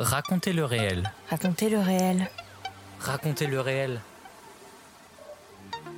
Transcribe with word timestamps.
Racontez 0.00 0.54
le 0.54 0.64
réel. 0.64 1.12
Racontez 1.28 1.68
le 1.68 1.78
réel. 1.78 2.30
Racontez 3.00 3.46
le 3.46 3.60
réel. 3.60 4.00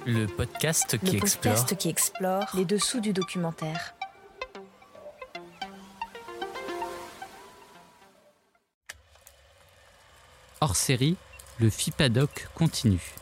Le 0.05 0.27
podcast 0.27 0.99
qui 0.99 1.13
Le 1.13 1.19
explore 1.19 1.55
podcast 1.55 1.77
qui 1.77 1.89
explore 1.89 2.47
les 2.55 2.65
dessous 2.65 3.01
du 3.01 3.13
documentaire. 3.13 3.95
hors 10.61 10.75
série, 10.75 11.17
le 11.61 11.71
FIPADOC 11.71 12.49
continue. 12.57 13.15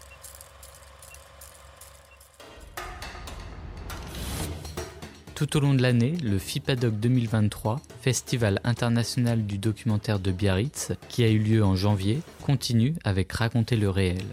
Tout 5.35 5.57
au 5.59 5.61
long 5.61 5.75
de 5.75 5.83
l'année, 5.83 6.13
le 6.23 6.39
FIPADOC 6.39 6.95
2023, 7.01 7.81
Festival 8.01 8.61
international 8.65 9.45
du 9.45 9.59
documentaire 9.59 10.21
de 10.21 10.33
Biarritz, 10.33 10.93
qui 11.09 11.23
a 11.23 11.29
eu 11.29 11.39
lieu 11.39 11.63
en 11.63 11.77
janvier, 11.77 12.21
continue 12.43 12.95
avec 13.05 13.31
Raconter 13.31 13.77
le 13.77 13.91
réel. 13.91 14.25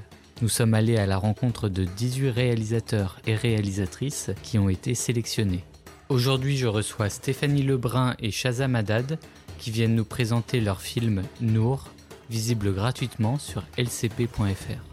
Nous 0.41 0.47
sommes 0.47 0.73
allés 0.73 0.97
à 0.97 1.05
la 1.05 1.17
rencontre 1.17 1.67
de 1.67 1.83
18 1.83 2.29
réalisateurs 2.29 3.19
et 3.27 3.35
réalisatrices 3.35 4.31
qui 4.41 4.57
ont 4.57 4.69
été 4.69 4.95
sélectionnés. 4.95 5.65
Aujourd'hui, 6.09 6.55
je 6.55 6.67
reçois 6.67 7.09
Stéphanie 7.09 7.63
Lebrun 7.63 8.15
et 8.19 8.31
Shazam 8.31 8.75
Haddad 8.75 9.19
qui 9.57 9.71
viennent 9.71 9.95
nous 9.95 10.05
présenter 10.05 10.61
leur 10.61 10.79
film 10.79 11.23
Nour, 11.41 11.89
visible 12.29 12.73
gratuitement 12.73 13.37
sur 13.37 13.63
lcp.fr. 13.77 14.86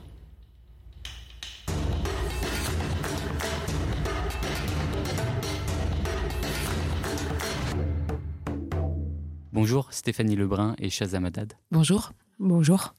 Bonjour 9.54 9.92
Stéphanie 9.92 10.34
Lebrun 10.34 10.74
et 10.80 10.90
Shazam 10.90 11.24
Haddad. 11.26 11.52
Bonjour. 11.70 12.10
Bonjour. 12.40 12.92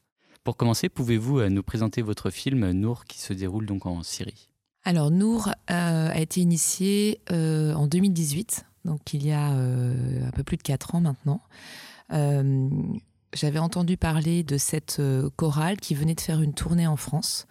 Pour 0.45 0.55
commencer, 0.55 0.87
pouvez-vous 0.87 1.39
euh, 1.39 1.49
nous 1.49 1.63
présenter 1.63 2.01
votre 2.01 2.29
film 2.29 2.71
Nour 2.71 3.03
qui 3.03 3.19
se 3.19 3.33
déroule 3.33 3.65
donc 3.65 3.85
en 3.85 4.03
Syrie? 4.03 4.47
Alors, 4.85 5.11
Nour 5.11 5.49
euh, 5.49 6.09
a 6.09 6.17
été 6.17 6.39
initié 6.39 7.19
euh, 7.29 7.73
en 7.73 7.87
2018, 7.87 8.65
donc 8.85 9.13
il 9.13 9.25
y 9.25 9.33
a 9.33 9.51
euh, 9.51 10.25
un 10.25 10.31
peu 10.31 10.43
plus 10.43 10.55
de 10.55 10.61
4 10.61 10.95
ans 10.95 11.01
maintenant. 11.01 11.41
Euh, 12.13 12.69
J'avais 13.33 13.59
entendu 13.59 13.97
parler 13.97 14.43
de 14.43 14.57
cette 14.57 15.01
euh, 15.01 15.29
chorale 15.35 15.75
qui 15.75 15.93
venait 15.93 16.15
de 16.15 16.21
faire 16.21 16.41
une 16.41 16.53
tournée 16.53 16.87
en 16.87 16.95
France. 16.95 17.47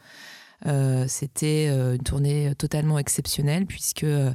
Euh, 0.67 1.05
C'était 1.09 1.69
euh, 1.71 1.97
une 1.97 2.03
tournée 2.03 2.55
totalement 2.57 2.99
exceptionnelle 2.99 3.67
puisque 3.67 4.05
euh, 4.05 4.33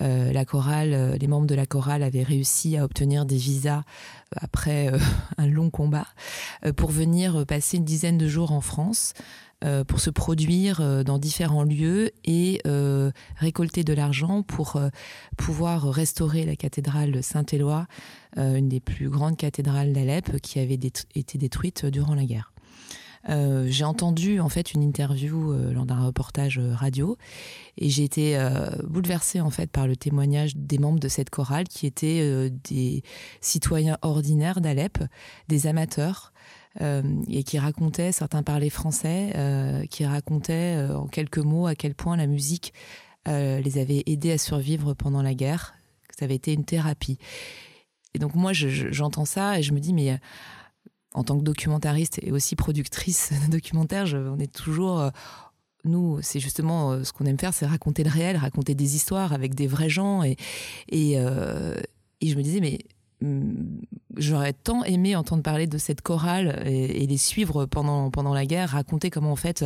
la 0.00 0.44
chorale, 0.44 0.92
euh, 0.92 1.16
les 1.16 1.26
membres 1.26 1.46
de 1.46 1.54
la 1.54 1.66
chorale 1.66 2.02
avaient 2.02 2.22
réussi 2.22 2.76
à 2.76 2.84
obtenir 2.84 3.24
des 3.24 3.36
visas 3.36 3.82
après 4.36 4.92
euh, 4.92 4.98
un 5.38 5.46
long 5.46 5.70
combat 5.70 6.06
euh, 6.64 6.72
pour 6.72 6.90
venir 6.90 7.46
passer 7.46 7.78
une 7.78 7.84
dizaine 7.84 8.18
de 8.18 8.28
jours 8.28 8.52
en 8.52 8.60
France 8.60 9.14
euh, 9.64 9.84
pour 9.84 10.00
se 10.00 10.10
produire 10.10 10.82
euh, 10.82 11.02
dans 11.02 11.18
différents 11.18 11.64
lieux 11.64 12.10
et 12.24 12.60
euh, 12.66 13.10
récolter 13.36 13.84
de 13.84 13.94
l'argent 13.94 14.42
pour 14.42 14.76
euh, 14.76 14.90
pouvoir 15.38 15.82
restaurer 15.90 16.44
la 16.44 16.56
cathédrale 16.56 17.22
Saint-Éloi, 17.22 17.86
euh, 18.36 18.56
une 18.56 18.68
des 18.68 18.80
plus 18.80 19.08
grandes 19.08 19.38
cathédrales 19.38 19.94
d'Alep 19.94 20.40
qui 20.42 20.58
avait 20.58 20.74
été 20.74 21.38
détruite 21.38 21.86
durant 21.86 22.14
la 22.14 22.26
guerre. 22.26 22.52
Euh, 23.28 23.66
j'ai 23.68 23.84
entendu 23.84 24.38
en 24.40 24.48
fait 24.48 24.72
une 24.72 24.82
interview 24.82 25.52
euh, 25.52 25.72
lors 25.72 25.84
d'un 25.84 26.04
reportage 26.04 26.58
euh, 26.58 26.74
radio 26.74 27.16
et 27.76 27.88
j'ai 27.88 28.04
été 28.04 28.38
bouleversée 28.84 29.40
en 29.40 29.50
fait 29.50 29.70
par 29.70 29.86
le 29.86 29.96
témoignage 29.96 30.56
des 30.56 30.78
membres 30.78 31.00
de 31.00 31.08
cette 31.08 31.28
chorale 31.30 31.66
qui 31.68 31.86
étaient 31.86 32.50
des 32.64 33.02
citoyens 33.40 33.98
ordinaires 34.02 34.60
d'Alep, 34.62 34.98
des 35.48 35.66
amateurs 35.66 36.32
et 36.80 37.42
qui 37.42 37.58
racontaient, 37.58 38.12
certains 38.12 38.42
parlaient 38.42 38.70
français, 38.70 39.86
qui 39.90 40.06
racontaient 40.06 40.86
en 40.94 41.06
quelques 41.06 41.38
mots 41.38 41.66
à 41.66 41.74
quel 41.74 41.94
point 41.94 42.16
la 42.16 42.26
musique 42.26 42.72
les 43.26 43.78
avait 43.78 44.02
aidés 44.06 44.32
à 44.32 44.38
survivre 44.38 44.94
pendant 44.94 45.20
la 45.20 45.34
guerre, 45.34 45.74
que 46.08 46.14
ça 46.18 46.24
avait 46.24 46.34
été 46.36 46.54
une 46.54 46.64
thérapie. 46.64 47.18
Et 48.14 48.18
donc 48.18 48.34
moi, 48.34 48.54
je- 48.54 48.68
je- 48.68 48.90
j'entends 48.90 49.26
ça 49.26 49.58
et 49.58 49.62
je 49.62 49.72
me 49.74 49.80
dis, 49.80 49.92
mais 49.92 50.18
en 51.16 51.24
tant 51.24 51.36
que 51.38 51.42
documentariste 51.42 52.20
et 52.22 52.30
aussi 52.30 52.54
productrice 52.54 53.32
de 53.46 53.50
documentaires, 53.50 54.06
je- 54.06 54.18
on 54.18 54.38
est 54.38 54.52
toujours... 54.54 55.00
euh, 55.00 55.10
nous, 55.84 56.18
c'est 56.20 56.40
justement 56.40 56.92
euh, 56.92 57.04
ce 57.04 57.12
qu'on 57.12 57.26
aime 57.26 57.38
faire, 57.38 57.54
c'est 57.54 57.64
raconter 57.66 58.02
le 58.04 58.10
réel, 58.10 58.36
raconter 58.36 58.74
des 58.74 58.96
histoires 58.96 59.32
avec 59.32 59.54
des 59.54 59.66
vrais 59.66 59.88
gens. 59.88 60.22
Et, 60.22 60.36
euh, 61.18 61.74
je 62.22 62.34
me 62.34 62.42
disais, 62.42 62.60
mais 62.60 62.78
j'aurais 64.16 64.52
tant 64.52 64.84
aimé 64.84 65.16
entendre 65.16 65.42
parler 65.42 65.66
de 65.66 65.78
cette 65.78 66.02
chorale 66.02 66.62
et, 66.66 67.06
les 67.06 67.16
suivre 67.16 67.64
pendant, 67.64 68.10
pendant 68.10 68.34
la 68.34 68.44
guerre, 68.44 68.70
raconter 68.70 69.10
comment 69.10 69.32
en 69.32 69.36
fait 69.36 69.64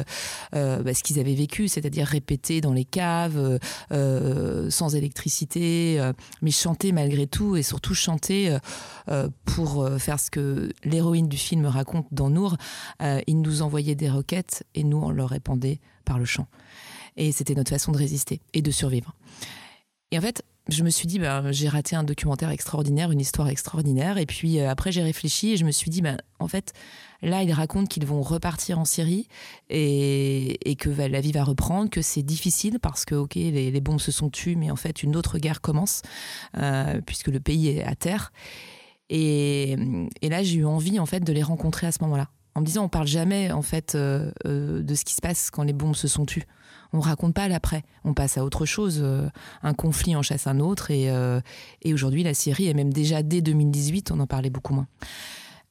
euh, 0.55 0.83
bah, 0.83 0.95
ce 0.95 1.03
qu'ils 1.03 1.19
avaient 1.19 1.35
vécu, 1.35 1.69
c'est-à-dire 1.69 2.07
répéter 2.07 2.61
dans 2.61 2.73
les 2.73 2.85
caves, 2.85 3.39
euh, 3.39 3.59
euh, 3.93 4.71
sans 4.71 4.95
électricité, 4.95 6.01
mais 6.43 6.51
chanter 6.51 6.93
malgré 6.93 7.27
tout 7.27 7.57
et 7.57 7.63
surtout 7.63 7.95
chanter 7.95 8.57
pour 9.45 9.89
faire 9.99 10.21
ce 10.21 10.31
que 10.31 10.71
l'héroïne 10.85 11.29
du 11.29 11.37
film 11.37 11.67
raconte 11.67 12.07
dans 12.13 12.31
Nour. 12.31 12.57
Ils 13.01 13.41
nous 13.41 13.63
envoyaient 13.63 13.95
des 13.95 14.11
roquettes 14.11 14.65
et 14.75 14.85
nous 14.85 14.99
on 14.99 15.11
leur 15.11 15.31
répondait 15.31 15.81
par 16.05 16.19
le 16.19 16.25
chant. 16.25 16.47
Et 17.17 17.33
c'était 17.33 17.55
notre 17.55 17.71
façon 17.71 17.93
de 17.93 17.99
résister 17.99 18.41
et 18.55 18.63
de 18.63 18.71
survivre. 18.71 19.15
Et 20.11 20.19
en 20.19 20.21
fait, 20.21 20.45
je 20.69 20.85
me 20.85 20.91
suis 20.91 21.07
dit, 21.07 21.19
ben, 21.19 21.51
j'ai 21.53 21.69
raté 21.69 21.97
un 21.97 22.05
documentaire 22.05 22.51
extraordinaire, 22.51 23.11
une 23.11 23.21
histoire 23.21 23.49
extraordinaire. 23.49 24.19
Et 24.19 24.27
puis 24.27 24.61
euh, 24.61 24.71
après, 24.71 24.93
j'ai 24.93 25.03
réfléchi 25.03 25.53
et 25.53 25.57
je 25.57 25.65
me 25.65 25.71
suis 25.71 25.91
dit, 25.91 26.03
ben, 26.03 26.19
en 26.39 26.49
fait, 26.49 26.73
là, 27.23 27.43
ils 27.43 27.53
racontent 27.53 27.87
qu'ils 27.87 28.07
vont 28.07 28.23
repartir 28.23 28.79
en 28.79 28.85
Syrie 28.85 29.27
et, 29.69 30.71
et 30.71 30.77
que 30.77 30.91
la 30.91 31.21
vie 31.21 31.33
va 31.33 31.45
reprendre, 31.45 31.91
que 31.91 32.03
c'est 32.03 32.23
difficile 32.23 32.79
parce 32.81 33.05
que, 33.05 33.15
ok, 33.15 33.35
les, 33.35 33.71
les 33.71 33.81
bombes 33.81 34.01
se 34.01 34.13
sont 34.13 34.31
tues, 34.31 34.57
mais 34.57 34.71
en 34.71 34.77
fait, 34.77 35.03
une 35.03 35.17
autre 35.17 35.39
guerre 35.39 35.61
commence 35.61 36.03
euh, 36.57 37.01
puisque 37.05 37.29
le 37.29 37.41
pays 37.41 37.69
est 37.69 37.85
à 37.85 37.95
terre. 37.95 38.33
Et, 39.09 39.77
et 40.23 40.29
là, 40.29 40.43
j'ai 40.43 40.59
eu 40.59 40.67
envie, 40.67 41.01
en 41.01 41.07
fait, 41.07 41.21
de 41.21 41.33
les 41.33 41.43
rencontrer 41.43 41.87
à 41.87 41.93
ce 41.93 41.99
moment-là. 42.03 42.29
En 42.55 42.61
me 42.61 42.67
disant, 42.67 42.85
on 42.85 42.89
parle 42.89 43.07
jamais, 43.07 43.51
en 43.51 43.63
fait, 43.63 43.95
euh, 43.95 44.33
de 44.45 44.95
ce 44.95 45.05
qui 45.05 45.15
se 45.15 45.21
passe 45.21 45.51
quand 45.51 45.63
les 45.63 45.73
bombes 45.73 45.97
se 45.97 46.09
sont 46.09 46.27
tues. 46.27 46.47
On 46.93 47.01
raconte 47.01 47.35
pas 47.35 47.49
l'après. 47.49 47.85
On 48.05 48.15
passe 48.15 48.39
à 48.39 48.45
autre 48.45 48.67
chose. 48.67 49.01
euh, 49.03 49.29
un 49.63 49.75
conflit 49.75 50.17
en 50.17 50.23
chasse 50.23 50.47
un 50.47 50.61
autre. 50.61 50.91
Et, 50.91 51.11
euh, 51.11 51.41
aujourd'hui, 51.87 52.23
la 52.23 52.35
Syrie, 52.35 52.69
et 52.69 52.75
même 52.75 52.93
déjà 52.93 53.23
dès 53.23 53.41
2018, 53.41 54.11
on 54.11 54.21
en 54.21 54.27
parlait 54.27 54.51
beaucoup 54.51 54.75
moins. 54.75 54.87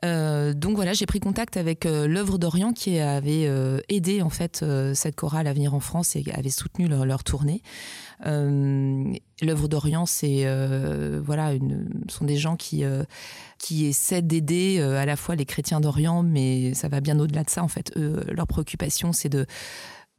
Euh, 0.06 0.53
donc 0.53 0.78
voilà, 0.78 0.94
j'ai 0.94 1.06
pris 1.06 1.19
contact 1.19 1.57
avec 1.57 1.84
l'œuvre 1.84 2.38
d'Orient 2.38 2.72
qui 2.72 3.00
avait 3.00 3.50
aidé 3.90 4.22
en 4.22 4.30
fait 4.30 4.63
cette 4.94 5.18
chorale 5.18 5.46
à 5.46 5.52
venir 5.52 5.74
en 5.74 5.81
France 5.81 6.16
et 6.16 6.24
avait 6.34 6.50
soutenu 6.50 6.88
leur, 6.88 7.25
tournée. 7.25 7.62
L'œuvre 8.24 9.68
d'Orient, 9.68 10.06
c'est 10.06 10.46
voilà, 11.19 11.51
sont 12.07 12.24
des 12.24 12.38
gens 12.38 12.56
qui 12.56 12.86
qui 13.57 13.88
essaient 13.88 14.22
d'aider 14.22 14.80
à 14.80 15.06
la 15.06 15.18
fois 15.18 15.36
les 15.36 15.46
chrétiens 15.46 15.81
d'Orient, 15.81 16.24
mais 16.24 16.74
ça 16.75 16.88
va 16.88 17.01
bien 17.01 17.19
au-delà 17.19 17.44
de 17.44 17.50
ça 17.50 17.62
en 17.62 17.68
fait. 17.68 17.91
Eux, 17.97 18.24
leur 18.31 18.47
préoccupation, 18.47 19.12
c'est 19.12 19.28
de 19.28 19.47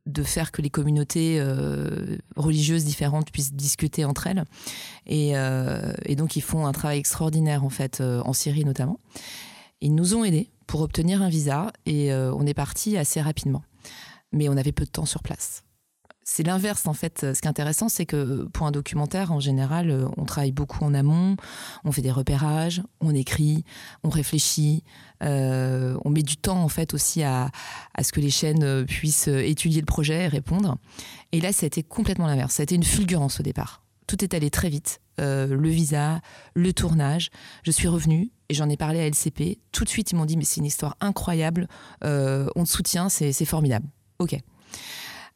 de 0.07 0.23
faire 0.23 0.53
que 0.53 0.63
les 0.63 0.71
communautés 0.71 1.39
euh, 1.39 2.17
religieuses 2.37 2.85
différentes 2.85 3.31
puissent 3.31 3.53
discuter 3.53 4.05
entre 4.05 4.27
elles. 4.27 4.45
Et, 5.07 5.37
euh, 5.37 5.93
et 6.05 6.17
donc, 6.17 6.37
ils 6.37 6.43
font 6.43 6.67
un 6.67 6.73
travail 6.73 6.99
extraordinaire, 6.99 7.65
en 7.65 7.71
fait, 7.71 8.01
euh, 8.01 8.23
en 8.25 8.33
Syrie 8.33 8.65
notamment. 8.65 8.99
Ils 9.81 9.95
nous 9.95 10.15
ont 10.15 10.25
aidés 10.25 10.51
pour 10.67 10.81
obtenir 10.83 11.23
un 11.23 11.29
visa 11.29 11.73
et 11.87 12.13
on 12.13 12.47
est 12.47 12.55
parti 12.55 12.99
assez 12.99 13.21
rapidement. 13.21 13.63
Mais 14.31 14.49
on 14.49 14.57
avait 14.57 14.73
peu 14.73 14.85
de 14.85 14.91
temps 14.91 15.07
sur 15.07 15.23
place. 15.23 15.65
C'est 16.33 16.45
l'inverse, 16.45 16.87
en 16.87 16.93
fait. 16.93 17.27
Ce 17.35 17.41
qui 17.41 17.49
est 17.49 17.51
intéressant, 17.51 17.89
c'est 17.89 18.07
que 18.07 18.45
pour 18.53 18.65
un 18.65 18.71
documentaire, 18.71 19.33
en 19.33 19.41
général, 19.41 19.91
euh, 19.91 20.07
on 20.17 20.25
travaille 20.25 20.53
beaucoup 20.53 20.85
en 20.85 20.95
amont, 20.95 21.35
on 21.85 21.91
fait 21.91 22.03
des 22.03 22.13
repérages, 22.13 22.85
on 23.01 23.13
écrit, 23.13 23.65
on 24.05 24.11
réfléchit, 24.11 24.85
euh, 25.25 25.99
on 26.05 26.11
met 26.11 26.23
du 26.23 26.37
temps, 26.37 26.63
en 26.63 26.69
fait, 26.69 26.95
aussi 26.95 27.25
à, 27.25 27.51
à 27.97 28.05
ce 28.05 28.13
que 28.13 28.21
les 28.21 28.31
chaînes 28.31 28.63
euh, 28.63 28.85
puissent 28.85 29.27
euh, 29.27 29.45
étudier 29.45 29.81
le 29.81 29.87
projet 29.87 30.23
et 30.23 30.29
répondre. 30.29 30.77
Et 31.33 31.41
là, 31.41 31.53
ça 31.53 31.65
a 31.65 31.67
été 31.67 31.83
complètement 31.83 32.29
l'inverse. 32.29 32.55
Ça 32.55 32.63
a 32.63 32.65
été 32.65 32.77
une 32.77 32.85
fulgurance 32.85 33.41
au 33.41 33.43
départ. 33.43 33.83
Tout 34.07 34.23
est 34.23 34.33
allé 34.33 34.51
très 34.51 34.69
vite. 34.69 35.01
Euh, 35.19 35.49
le 35.49 35.69
visa, 35.69 36.21
le 36.55 36.73
tournage. 36.73 37.31
Je 37.65 37.73
suis 37.73 37.89
revenue 37.89 38.31
et 38.49 38.55
j'en 38.55 38.69
ai 38.69 38.77
parlé 38.77 39.01
à 39.01 39.07
LCP. 39.09 39.59
Tout 39.73 39.83
de 39.83 39.89
suite, 39.89 40.13
ils 40.13 40.15
m'ont 40.15 40.27
dit 40.27 40.37
mais 40.37 40.45
c'est 40.45 40.61
une 40.61 40.67
histoire 40.67 40.97
incroyable. 41.01 41.67
Euh, 42.05 42.47
on 42.55 42.63
te 42.63 42.69
soutient, 42.69 43.09
c'est 43.09 43.45
formidable. 43.45 43.89
Ok. 44.21 44.39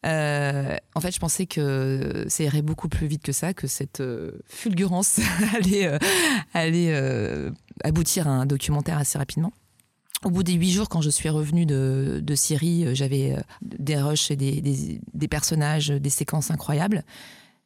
Euh, 0.04 0.76
en 0.94 1.00
fait, 1.00 1.14
je 1.14 1.18
pensais 1.18 1.46
que 1.46 2.24
ça 2.28 2.44
irait 2.44 2.62
beaucoup 2.62 2.88
plus 2.88 3.06
vite 3.06 3.22
que 3.22 3.32
ça, 3.32 3.54
que 3.54 3.66
cette 3.66 4.00
euh, 4.00 4.32
fulgurance 4.46 5.20
allait, 6.52 6.92
euh, 6.94 7.50
aboutir 7.82 8.28
à 8.28 8.30
un 8.30 8.46
documentaire 8.46 8.98
assez 8.98 9.18
rapidement. 9.18 9.52
Au 10.22 10.30
bout 10.30 10.42
des 10.42 10.54
huit 10.54 10.70
jours, 10.70 10.88
quand 10.88 11.02
je 11.02 11.10
suis 11.10 11.28
revenue 11.28 11.66
de, 11.66 12.34
Syrie, 12.34 12.94
j'avais 12.94 13.36
des 13.60 13.96
rushs 13.96 14.30
et 14.30 14.36
des 14.36 15.28
personnages, 15.28 15.88
des 15.88 16.10
séquences 16.10 16.50
incroyables. 16.50 17.04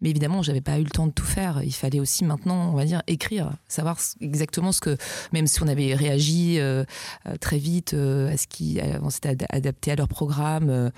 Mais 0.00 0.10
évidemment, 0.10 0.42
j'avais 0.42 0.60
pas 0.60 0.78
eu 0.78 0.84
le 0.84 0.90
temps 0.90 1.08
de 1.08 1.12
tout 1.12 1.24
faire. 1.24 1.62
Il 1.64 1.74
fallait 1.74 1.98
aussi 1.98 2.24
maintenant, 2.24 2.70
on 2.70 2.76
va 2.76 2.84
dire, 2.84 3.02
écrire, 3.08 3.52
savoir 3.66 3.98
exactement 4.20 4.70
ce 4.70 4.80
que, 4.80 4.96
même 5.32 5.46
si 5.46 5.60
on 5.62 5.66
avait 5.66 5.94
réagi 5.94 6.60
euh, 6.60 6.84
euh, 7.26 7.36
très 7.36 7.58
vite 7.58 7.94
euh, 7.94 8.32
à 8.32 8.36
ce 8.36 8.46
qui, 8.46 8.78
on 9.02 9.10
s'était 9.10 9.36
adapté 9.50 9.90
à 9.90 9.96
leur 9.96 10.08
programme. 10.08 10.90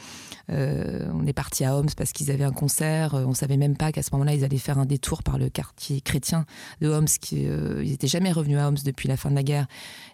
on 0.48 1.26
est 1.26 1.32
parti 1.32 1.64
à 1.64 1.76
Homs 1.76 1.88
parce 1.96 2.12
qu'ils 2.12 2.30
avaient 2.30 2.44
un 2.44 2.52
concert. 2.52 3.14
On 3.14 3.34
savait 3.34 3.56
même 3.56 3.76
pas 3.76 3.90
qu'à 3.92 4.02
ce 4.02 4.10
moment-là, 4.12 4.34
ils 4.34 4.44
allaient 4.44 4.58
faire 4.58 4.78
un 4.78 4.86
détour 4.86 5.22
par 5.22 5.38
le 5.38 5.48
quartier 5.48 6.00
chrétien 6.00 6.44
de 6.80 6.88
Homs. 6.88 7.06
Qui, 7.20 7.44
ils 7.44 7.92
étaient 7.92 8.06
jamais 8.06 8.32
revenus 8.32 8.58
à 8.58 8.68
Homs 8.68 8.76
depuis 8.84 9.08
la 9.08 9.16
fin 9.16 9.30
de 9.30 9.34
la 9.34 9.42
guerre. 9.42 9.66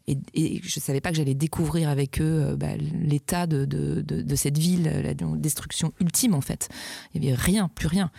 Et, 0.07 0.19
et 0.35 0.61
je 0.63 0.79
savais 0.79 1.01
pas 1.01 1.11
que 1.11 1.17
j'allais 1.17 1.35
découvrir 1.35 1.89
avec 1.89 2.21
eux 2.21 2.57
bah, 2.57 2.77
l'état 2.77 3.49
de, 3.49 3.65
de, 3.65 4.01
de, 4.03 4.37
cette 4.37 4.59
ville, 4.59 4.85
la 5.03 5.15
destruction 5.15 5.93
ultime 6.01 6.35
en 6.35 6.41
fait. 6.41 6.69
Il 7.15 7.25
y 7.25 7.29
avait 7.29 7.37
rien, 7.37 7.69
plus 7.75 7.89
rien. 7.89 8.11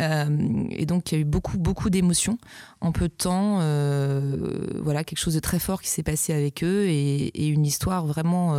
Euh, 0.00 0.64
et 0.70 0.86
donc 0.86 1.10
il 1.10 1.14
y 1.16 1.18
a 1.18 1.20
eu 1.20 1.24
beaucoup 1.24 1.58
beaucoup 1.58 1.90
d'émotions 1.90 2.38
en 2.80 2.92
peu 2.92 3.08
de 3.08 3.14
temps. 3.14 3.58
Euh, 3.60 4.80
voilà 4.82 5.04
quelque 5.04 5.18
chose 5.18 5.34
de 5.34 5.40
très 5.40 5.58
fort 5.58 5.82
qui 5.82 5.88
s'est 5.88 6.02
passé 6.02 6.32
avec 6.32 6.62
eux 6.62 6.86
et, 6.88 7.48
une 7.48 7.66
histoire 7.66 8.06
vraiment 8.06 8.54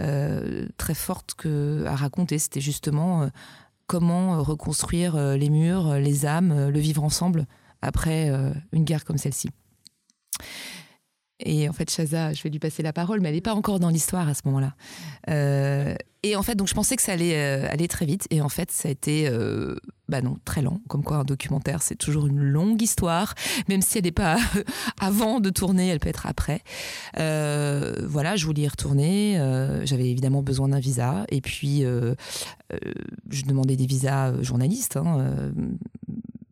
euh, 0.00 0.66
très 0.76 0.94
forte 0.94 1.36
à 1.86 1.94
raconter. 1.94 2.38
C'était 2.38 2.60
justement 2.60 3.28
comment 3.86 4.42
reconstruire 4.42 5.16
les 5.36 5.50
murs, 5.50 5.94
les 5.94 6.26
âmes, 6.26 6.68
le 6.68 6.78
vivre 6.78 7.04
ensemble 7.04 7.46
après 7.82 8.30
une 8.72 8.84
guerre 8.84 9.04
comme 9.04 9.18
celle-ci. 9.18 9.50
Et 11.40 11.68
en 11.68 11.72
fait, 11.72 11.88
Chaza, 11.88 12.32
je 12.32 12.42
vais 12.42 12.50
lui 12.50 12.58
passer 12.58 12.82
la 12.82 12.92
parole, 12.92 13.20
mais 13.20 13.28
elle 13.28 13.36
n'est 13.36 13.40
pas 13.40 13.54
encore 13.54 13.78
dans 13.78 13.90
l'histoire 13.90 14.28
à 14.28 14.34
ce 14.34 14.42
moment-là. 14.46 14.74
Et 16.24 16.34
en 16.34 16.42
fait, 16.42 16.56
donc 16.56 16.66
je 16.68 16.74
pensais 16.74 16.96
que 16.96 17.02
ça 17.02 17.12
allait 17.12 17.38
aller 17.68 17.88
très 17.88 18.06
vite, 18.06 18.26
et 18.30 18.40
en 18.40 18.48
fait, 18.48 18.70
ça 18.72 18.88
a 18.88 18.90
été, 18.90 19.30
bah 20.08 20.22
non, 20.22 20.36
très 20.44 20.62
lent. 20.62 20.80
Comme 20.88 21.02
quoi, 21.02 21.18
un 21.18 21.24
documentaire, 21.24 21.82
c'est 21.82 21.96
toujours 21.96 22.26
une 22.26 22.40
longue 22.40 22.80
histoire, 22.80 23.34
même 23.68 23.82
si 23.82 23.98
elle 23.98 24.04
n'est 24.04 24.10
pas 24.10 24.38
avant 25.00 25.40
de 25.40 25.50
tourner, 25.50 25.88
elle 25.88 26.00
peut 26.00 26.08
être 26.08 26.26
après. 26.26 26.62
voilà, 27.16 28.36
je 28.36 28.46
voulais 28.46 28.62
y 28.62 28.68
retourner. 28.68 29.38
J'avais 29.84 30.08
évidemment 30.08 30.42
besoin 30.42 30.68
d'un 30.68 30.80
visa, 30.80 31.24
et 31.30 31.40
puis 31.40 31.82
je 31.82 33.44
demandais 33.44 33.76
des 33.76 33.86
visas 33.86 34.42
journalistes. 34.42 34.96
Hein, 34.96 35.52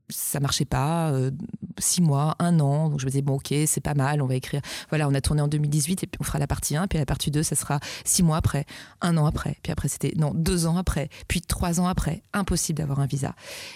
ça 0.09 0.41
marchait 0.41 0.65
pas, 0.65 1.11
euh, 1.11 1.31
six 1.79 2.03
mois, 2.03 2.37
un 2.39 2.61
an. 2.61 2.91
Donc 2.91 3.01
je 3.01 3.07
me 3.07 3.11
disais, 3.11 3.23
bon, 3.23 3.35
ok, 3.35 3.55
c'est 3.67 3.81
pas 3.81 3.95
mal, 3.95 4.23
on 4.23 4.27
va 4.27 4.35
écrire. 4.35 4.61
Voilà, 4.91 5.09
on 5.09 5.15
a 5.15 5.21
tourné 5.21 5.43
en 5.43 5.49
2018 5.49 6.05
et 6.05 6.07
puis 6.07 6.19
on 6.21 6.25
fera 6.25 6.39
la 6.39 6.47
partie 6.47 6.77
1, 6.77 6.87
puis 6.87 6.99
la 6.99 7.07
partie 7.07 7.31
2, 7.31 7.43
ça 7.43 7.57
sera 7.57 7.81
six 8.05 8.23
mois 8.23 8.37
après, 8.37 8.67
un 9.01 9.17
an 9.17 9.27
après. 9.27 9.57
Puis 9.63 9.73
après, 9.73 9.89
c'était, 9.89 10.13
non, 10.17 10.33
deux 10.35 10.67
ans 10.67 10.77
après, 10.77 11.09
puis 11.29 11.41
trois 11.41 11.81
ans 11.81 11.87
après. 11.87 12.23
Impossible 12.33 12.79
d'avoir 12.79 13.01
un 13.01 13.07
visa. 13.07 13.35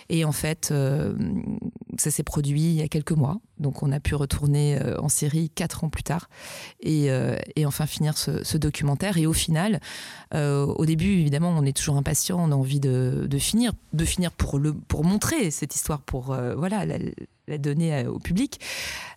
Et 0.08 0.24
en 0.24 0.32
fait, 0.32 0.70
euh, 0.70 1.14
ça 1.98 2.10
s'est 2.10 2.22
produit 2.22 2.62
il 2.62 2.74
y 2.74 2.82
a 2.82 2.88
quelques 2.88 3.12
mois. 3.12 3.38
Donc 3.58 3.82
on 3.82 3.92
a 3.92 4.00
pu 4.00 4.14
retourner 4.14 4.78
euh, 4.80 4.98
en 5.00 5.08
Syrie 5.08 5.50
quatre 5.50 5.84
ans 5.84 5.90
plus 5.90 6.02
tard 6.02 6.30
et, 6.80 7.08
et 7.56 7.66
enfin 7.66 7.86
finir 7.86 8.16
ce, 8.16 8.56
documentaire. 8.56 9.16
Et 9.16 9.26
au 9.26 9.32
final, 9.32 9.80
au 10.32 10.86
début, 10.86 11.20
évidemment, 11.20 11.50
on 11.50 11.64
est 11.64 11.76
toujours 11.76 11.96
impatient, 11.96 12.38
on 12.38 12.52
a 12.52 12.54
envie 12.54 12.80
de, 12.80 13.28
finir, 13.38 13.72
de 13.92 14.04
finir 14.04 14.32
pour, 14.32 14.58
le, 14.58 14.72
pour 14.72 15.04
montrer 15.04 15.50
cette 15.50 15.74
histoire, 15.74 16.00
pour 16.00 16.32
euh, 16.32 16.54
voilà 16.54 16.84
donner 17.58 17.94
euh, 17.94 18.10
au 18.10 18.18
public. 18.18 18.60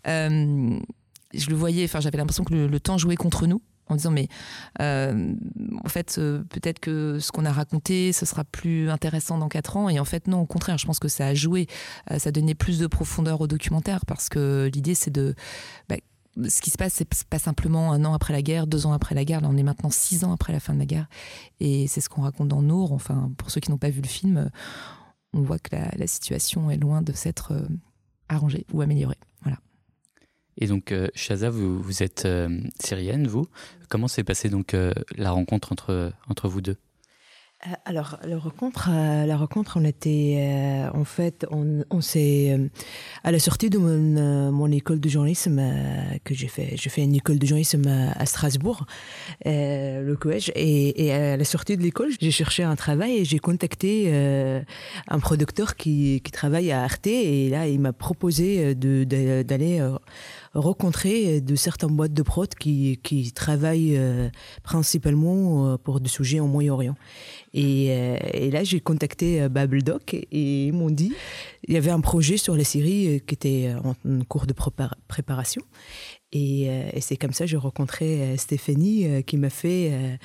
Euh, 0.07 0.79
je 1.33 1.49
le 1.49 1.55
voyais, 1.55 1.85
enfin 1.85 1.99
j'avais 1.99 2.17
l'impression 2.17 2.43
que 2.43 2.53
le, 2.53 2.79
temps 2.79 2.97
jouait 2.97 3.15
contre 3.15 3.47
nous 3.47 3.61
en 3.87 3.95
disant 3.95 4.11
mais 4.11 4.27
en 4.79 5.89
fait 5.89 6.15
peut-être 6.15 6.79
que 6.79 7.17
ce 7.19 7.31
qu'on 7.31 7.43
a 7.43 7.51
raconté 7.51 8.13
ce 8.13 8.25
sera 8.25 8.43
plus 8.43 8.89
intéressant 8.89 9.39
dans 9.39 9.49
quatre 9.49 9.75
ans 9.75 9.89
et 9.89 9.99
en 9.99 10.05
fait 10.05 10.27
non 10.27 10.41
au 10.41 10.45
contraire 10.45 10.77
je 10.77 10.85
pense 10.85 10.99
que 10.99 11.07
ça 11.07 11.25
a 11.27 11.33
joué 11.33 11.67
ça 12.17 12.29
a 12.29 12.31
donné 12.31 12.53
plus 12.53 12.77
de 12.77 12.87
profondeur 12.87 13.41
au 13.41 13.47
documentaire 13.47 14.05
parce 14.05 14.29
que 14.29 14.69
l'idée 14.73 14.93
c'est 14.93 15.11
de 15.11 15.33
bah, 15.89 15.95
ce 16.49 16.61
qui 16.61 16.71
se 16.71 16.77
passe, 16.77 16.93
c'est 16.93 17.23
pas 17.25 17.39
simplement 17.39 17.91
un 17.91 18.05
an 18.05 18.13
après 18.13 18.33
la 18.33 18.41
guerre, 18.41 18.67
deux 18.67 18.85
ans 18.85 18.93
après 18.93 19.15
la 19.15 19.25
guerre. 19.25 19.41
Là, 19.41 19.49
on 19.51 19.57
est 19.57 19.63
maintenant 19.63 19.91
six 19.91 20.23
ans 20.23 20.33
après 20.33 20.53
la 20.53 20.59
fin 20.59 20.73
de 20.73 20.79
la 20.79 20.85
guerre. 20.85 21.07
Et 21.59 21.87
c'est 21.87 22.01
ce 22.01 22.09
qu'on 22.09 22.23
raconte 22.23 22.47
dans 22.47 22.61
Nour. 22.61 22.91
Enfin, 22.91 23.31
pour 23.37 23.51
ceux 23.51 23.61
qui 23.61 23.69
n'ont 23.69 23.77
pas 23.77 23.89
vu 23.89 24.01
le 24.01 24.07
film, 24.07 24.49
on 25.33 25.41
voit 25.41 25.59
que 25.59 25.75
la, 25.75 26.07
situation 26.07 26.71
est 26.71 26.77
loin 26.77 27.01
de 27.01 27.13
s'être 27.13 27.53
euh, 28.33 28.37
arrangée 28.37 28.65
ou 28.73 28.81
améliorée. 28.81 29.17
Voilà. 29.41 29.57
Et 30.57 30.67
donc, 30.67 30.91
euh, 30.91 31.07
Shaza, 31.15 31.49
vous, 31.49 31.81
vous 31.81 32.03
êtes 32.03 32.25
euh, 32.25 32.61
syrienne, 32.79 33.27
vous. 33.27 33.47
Comment 33.89 34.07
s'est 34.07 34.23
passée 34.23 34.49
donc 34.49 34.75
la 35.15 35.31
rencontre 35.31 35.71
entre, 35.71 36.13
entre 36.27 36.47
vous 36.47 36.61
deux? 36.61 36.71
euh, 36.71 36.92
alors, 37.85 38.17
la 38.25 38.37
rencontre, 38.37 38.89
euh, 38.91 39.25
la 39.25 39.37
rencontre, 39.37 39.77
on 39.79 39.85
était, 39.85 40.35
euh, 40.37 40.89
en 40.93 41.05
fait, 41.05 41.45
on, 41.49 41.83
on 41.89 42.01
s'est, 42.01 42.57
à 43.23 43.31
la 43.31 43.39
sortie 43.39 43.69
de 43.69 43.77
mon, 43.77 44.51
mon 44.51 44.71
école 44.71 44.99
de 44.99 45.07
journalisme 45.07 45.61
que 46.23 46.33
j'ai 46.33 46.47
fait, 46.47 46.75
j'ai 46.75 46.89
fait 46.89 47.03
une 47.03 47.15
école 47.15 47.39
de 47.39 47.45
journalisme 47.45 47.87
à, 47.87 48.25
Strasbourg, 48.25 48.85
le 49.45 50.13
collège, 50.15 50.51
et, 50.55 51.05
et, 51.05 51.13
à 51.13 51.37
la 51.37 51.45
sortie 51.45 51.77
de 51.77 51.81
l'école, 51.81 52.11
j'ai 52.19 52.31
cherché 52.31 52.63
un 52.63 52.75
travail 52.75 53.17
et 53.17 53.25
j'ai 53.25 53.39
contacté 53.39 54.13
un 55.07 55.19
producteur 55.19 55.75
qui, 55.75 56.21
qui 56.23 56.31
travaille 56.31 56.71
à 56.71 56.83
Arte, 56.83 57.07
et 57.07 57.49
là, 57.49 57.67
il 57.67 57.79
m'a 57.79 57.93
proposé 57.93 58.75
d'aller 58.75 59.81
rencontrer 60.53 61.41
de 61.41 61.55
certaines 61.55 61.95
boîtes 61.95 62.13
de 62.13 62.23
prod 62.23 62.53
qui, 62.55 62.99
qui 63.03 63.31
travaillent 63.31 63.99
principalement 64.63 65.77
pour 65.77 66.01
des 66.01 66.09
sujets 66.09 66.39
au 66.39 66.47
Moyen-Orient. 66.47 66.95
Et, 67.53 67.91
euh, 67.91 68.17
et 68.33 68.49
là, 68.49 68.63
j'ai 68.63 68.79
contacté 68.79 69.41
euh, 69.41 69.49
Babeldoc 69.49 70.13
et 70.13 70.65
ils 70.67 70.73
m'ont 70.73 70.89
dit 70.89 71.13
il 71.67 71.73
y 71.73 71.77
avait 71.77 71.91
un 71.91 72.01
projet 72.01 72.37
sur 72.37 72.55
les 72.55 72.63
séries 72.63 73.15
euh, 73.15 73.19
qui 73.19 73.35
était 73.35 73.73
en 73.83 73.95
cours 74.25 74.47
de 74.47 74.53
préparation. 75.07 75.61
Et, 76.31 76.63
et 76.63 76.99
c'est 76.99 77.15
comme 77.15 77.31
ça 77.31 77.43
que 77.43 77.51
j'ai 77.51 77.57
rencontré 77.57 78.35
Stéphanie 78.37 79.23
qui 79.23 79.37
m'a 79.37 79.51
fait 79.51 80.17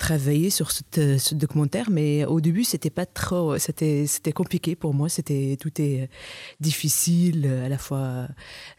travailler 0.00 0.48
sur 0.48 0.72
ce, 0.72 1.34
documentaire, 1.34 1.90
mais 1.90 2.24
au 2.24 2.40
début, 2.40 2.64
c'était 2.64 2.90
pas 2.90 3.04
trop, 3.04 3.58
c'était, 3.58 4.06
c'était 4.06 4.32
compliqué 4.32 4.74
pour 4.74 4.94
moi. 4.94 5.10
C'était, 5.10 5.58
tout 5.60 5.70
est 5.80 6.08
difficile, 6.58 7.46
à 7.46 7.68
la 7.68 7.76
fois, 7.76 8.26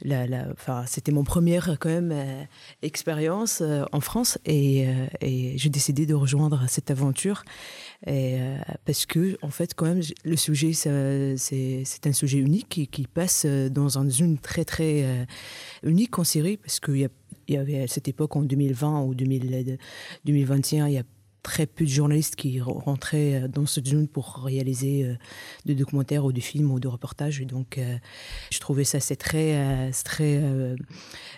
la, 0.02 0.26
la, 0.26 0.48
enfin, 0.52 0.84
c'était 0.88 1.12
mon 1.12 1.24
première, 1.24 1.78
quand 1.80 1.90
même, 1.90 2.12
euh, 2.12 2.44
expérience 2.82 3.62
euh, 3.62 3.84
en 3.92 4.02
France 4.02 4.40
et, 4.46 4.88
euh, 4.88 5.06
et 5.22 5.58
j'ai 5.60 5.70
décidé 5.70 6.08
de 6.08 6.16
rejoindre 6.16 6.66
cette 6.68 6.90
aventure. 6.90 7.44
Et, 8.08 8.40
parce 8.86 9.06
que, 9.06 9.38
en 9.44 9.52
fait, 9.52 9.76
quand 9.76 9.86
même, 9.86 10.02
le 10.26 10.36
sujet, 10.36 10.74
c'est, 10.74 11.36
c'est 11.38 12.08
un 12.08 12.14
sujet 12.14 12.40
unique 12.40 12.68
qui, 12.68 12.88
qui 12.88 13.06
passe 13.06 13.46
dans 13.46 14.00
une 14.00 14.10
zone 14.10 14.40
très, 14.40 14.66
très 14.66 15.28
unique 15.84 16.18
en 16.18 16.24
Syrie, 16.24 16.58
parce 16.58 16.80
qu'il 16.80 16.98
y 16.98 17.06
a 17.06 17.10
il 17.48 17.56
y 17.56 17.58
avait 17.58 17.82
à 17.82 17.88
cette 17.88 18.08
époque, 18.08 18.36
en 18.36 18.42
2020 18.42 19.04
ou 19.04 19.16
2021, 19.16 20.88
il 20.88 20.94
y 20.94 20.98
a 20.98 21.04
très 21.44 21.66
peu 21.66 21.86
de 21.86 21.90
journalistes 21.90 22.36
qui 22.36 22.62
rentraient 22.62 23.44
euh, 23.44 23.48
dans 23.48 23.66
cette 23.66 23.88
zone 23.88 24.08
pour 24.08 24.44
réaliser 24.44 25.06
euh, 25.06 25.16
des 25.66 25.76
documentaires 25.76 26.26
ou 26.26 26.32
des 26.32 26.42
films 26.42 26.72
ou 26.72 26.80
des 26.80 26.88
reportages. 26.88 27.42
Donc, 27.42 27.78
euh, 27.78 27.98
je 28.52 28.60
trouvais 28.60 28.84
ça 28.84 29.00
c'est 29.00 29.16
très, 29.16 29.56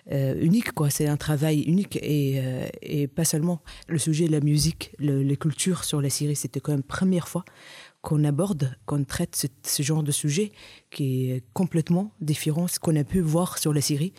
unique. 0.09 0.69
C'est 0.89 1.07
un 1.07 1.17
travail 1.17 1.61
unique 1.61 1.97
et, 2.01 3.07
pas 3.15 3.25
seulement 3.25 3.61
le 3.87 3.97
sujet 3.97 4.27
de 4.27 4.31
la 4.31 4.39
musique, 4.39 4.91
les 4.99 5.37
cultures 5.37 5.83
sur 5.83 6.01
la 6.01 6.09
Syrie. 6.09 6.35
C'était 6.35 6.59
quand 6.59 6.71
même 6.71 6.83
première 6.83 7.27
fois 7.27 7.45
qu'on 8.01 8.23
aborde, 8.25 8.75
qu'on 8.85 9.03
traite 9.05 9.35
ce, 9.35 9.47
ce, 9.65 9.81
genre 9.81 10.03
de 10.03 10.11
sujet 10.11 10.51
qui 10.91 11.31
est 11.31 11.43
complètement 11.53 12.11
différent 12.19 12.65
de 12.65 12.69
ce 12.69 12.79
qu'on 12.79 12.95
a 12.97 13.03
pu 13.03 13.21
voir 13.21 13.57
sur 13.57 13.73
la 13.73 13.81
Syrie 13.81 14.13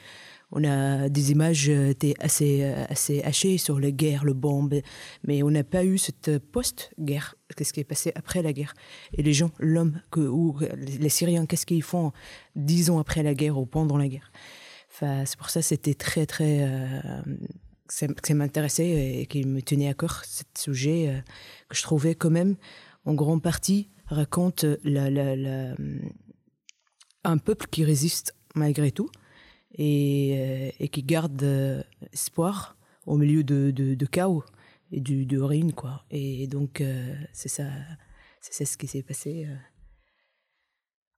on 0.54 0.62
a 0.64 1.08
des 1.08 1.32
images 1.32 1.68
euh, 1.68 1.92
assez, 2.20 2.62
euh, 2.62 2.84
assez 2.88 3.22
hachées 3.22 3.58
sur 3.58 3.80
la 3.80 3.90
guerre, 3.90 4.24
le 4.24 4.34
bombe, 4.34 4.80
mais 5.24 5.42
on 5.42 5.50
n'a 5.50 5.64
pas 5.64 5.84
eu 5.84 5.98
cette 5.98 6.38
post-guerre, 6.38 7.34
qu'est-ce 7.56 7.72
qui 7.72 7.80
est 7.80 7.84
passé 7.84 8.12
après 8.14 8.40
la 8.40 8.52
guerre? 8.52 8.74
Et 9.12 9.22
les 9.22 9.32
gens, 9.32 9.50
l'homme, 9.58 10.00
ou 10.16 10.56
les 10.76 11.08
Syriens, 11.08 11.46
qu'est-ce 11.46 11.66
qu'ils 11.66 11.82
font 11.82 12.12
dix 12.54 12.88
ans 12.88 13.00
après 13.00 13.24
la 13.24 13.34
guerre 13.34 13.58
ou 13.58 13.66
pendant 13.66 13.96
la 13.96 14.08
guerre? 14.08 14.30
C'est 14.90 15.36
pour 15.36 15.50
ça 15.50 15.58
que 15.58 15.66
c'était 15.66 15.94
très, 15.94 16.24
très. 16.24 16.60
Euh, 16.62 17.22
ça, 17.88 18.06
m'intéressait 18.32 19.20
et 19.20 19.26
qui 19.26 19.44
me 19.44 19.60
tenait 19.60 19.88
à 19.88 19.94
cœur, 19.94 20.24
ce 20.24 20.44
sujet 20.56 21.22
que 21.68 21.76
je 21.76 21.82
trouvais 21.82 22.14
quand 22.14 22.30
même, 22.30 22.56
en 23.04 23.14
grande 23.14 23.42
partie, 23.42 23.90
raconte 24.06 24.64
la, 24.84 25.74
un 27.24 27.38
peuple 27.38 27.66
qui 27.70 27.84
résiste 27.84 28.34
malgré 28.54 28.92
tout 28.92 29.10
et, 29.74 30.36
euh, 30.38 30.70
et 30.80 30.88
qui 30.88 31.02
garde 31.02 31.42
euh, 31.42 31.82
espoir 32.12 32.76
au 33.06 33.16
milieu 33.16 33.44
de, 33.44 33.70
de, 33.70 33.94
de 33.94 34.06
chaos 34.06 34.44
et 34.92 35.00
du, 35.00 35.26
de 35.26 35.40
ruine, 35.40 35.72
quoi. 35.72 36.04
Et 36.10 36.46
donc, 36.46 36.80
euh, 36.80 37.14
c'est 37.32 37.48
ça, 37.48 37.64
c'est 38.40 38.64
ce 38.64 38.78
qui 38.78 38.86
s'est 38.86 39.02
passé. 39.02 39.46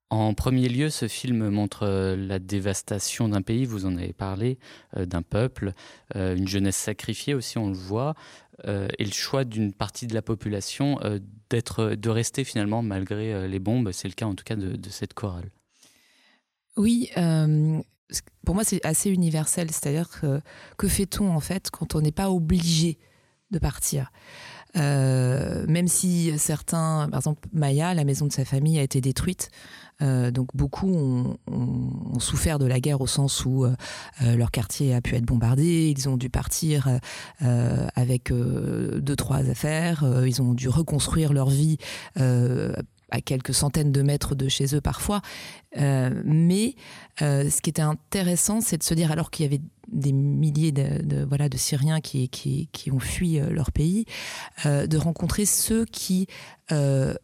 En 0.09 0.35
premier 0.35 0.69
lieu, 0.69 0.89
ce 0.89 1.09
film 1.09 1.49
montre 1.51 2.15
la 2.17 2.39
dévastation 2.39 3.29
d'un 3.29 3.43
pays, 3.43 3.65
vous 3.65 3.87
en 3.87 3.97
avez 3.97 4.13
parlé, 4.13 4.59
d'un 4.97 5.23
peuple, 5.23 5.73
une 6.15 6.47
jeunesse 6.47 6.77
sacrifiée 6.77 7.35
aussi, 7.35 7.59
on 7.59 7.69
le 7.69 7.75
voit. 7.75 8.15
et 8.65 9.05
le 9.05 9.11
choix 9.11 9.45
d'une 9.45 9.73
partie 9.73 10.07
de 10.07 10.15
la 10.15 10.23
population 10.23 11.01
d'être, 11.51 11.97
de 11.97 12.09
rester 12.09 12.45
finalement 12.45 12.83
malgré 12.83 13.49
les 13.49 13.59
bombes. 13.59 13.91
C'est 13.91 14.07
le 14.07 14.15
cas 14.15 14.27
en 14.27 14.37
tout 14.37 14.45
cas 14.45 14.55
de, 14.55 14.91
cette 14.91 15.13
chorale. 15.13 15.51
Oui, 16.77 17.11
pour 18.45 18.55
moi 18.55 18.65
c'est 18.65 18.85
assez 18.85 19.11
universel, 19.11 19.71
c'est-à-dire 19.71 20.09
que 20.09 20.41
que 20.77 20.89
fait-on 20.89 21.31
en 21.31 21.41
fait 21.41 21.71
quand 21.71 21.95
on 21.95 22.01
n'est 22.01 22.13
pas 22.13 22.31
obligé 22.31 22.99
de 23.51 23.59
partir? 23.59 24.11
Euh, 24.77 25.65
même 25.69 25.89
si 25.89 26.33
certains, 26.39 27.09
par 27.11 27.21
exemple 27.21 27.49
Maya, 27.53 27.95
la 27.95 28.05
maison 28.05 28.27
de 28.27 28.33
sa 28.33 28.45
famille 28.45 28.79
a 28.79 28.83
été 28.83 29.01
détruite, 29.01 29.49
euh, 30.03 30.31
donc 30.31 30.49
beaucoup 30.55 30.89
ont, 30.89 32.19
souffert 32.19 32.59
de 32.59 32.67
la 32.67 32.81
guerre 32.81 33.01
au 33.01 33.07
sens 33.07 33.45
où 33.47 33.65
euh, 33.65 33.75
leur 34.21 34.51
quartier 34.51 34.95
a 34.95 35.01
pu 35.01 35.15
être 35.15 35.25
bombardé, 35.25 35.95
ils 35.97 36.09
ont 36.09 36.17
dû 36.17 36.29
partir 36.29 36.89
avec 37.41 38.33
deux 38.33 39.17
trois 39.17 39.49
affaires, 39.49 40.05
ils 40.27 40.43
ont 40.43 40.55
dû 40.55 40.69
reconstruire 40.69 41.33
leur 41.33 41.49
vie 41.49 41.79
à 43.11 43.21
quelques 43.21 43.55
centaines 43.55 43.93
de 43.93 44.03
mètres 44.03 44.35
de 44.35 44.49
chez 44.49 44.75
eux 44.75 44.81
parfois. 44.81 45.23
mais 45.77 46.75
ce 47.21 47.61
qui 47.61 47.71
était 47.71 47.83
intéressant, 47.83 48.61
c'est 48.61 48.79
de 48.79 48.83
se 48.83 48.95
dire, 48.95 49.13
alors 49.13 49.31
qu'il 49.31 49.45
y 49.45 49.47
avait 49.47 49.63
des 49.89 50.13
milliers 50.13 50.73
de, 50.73 51.25
voilà, 51.25 51.49
de 51.49 51.57
Syriens 51.57 52.01
qui, 52.01 52.29
qui, 52.29 52.91
ont 52.91 52.99
fui 52.99 53.39
euh, 53.39 53.51
leur 53.51 53.73
pays, 53.73 54.05
euh, 54.65 54.87
de 54.87 54.99
rencontrer 54.99 55.47
ceux 55.47 55.85
qui 55.85 56.27
euh, 56.73 57.15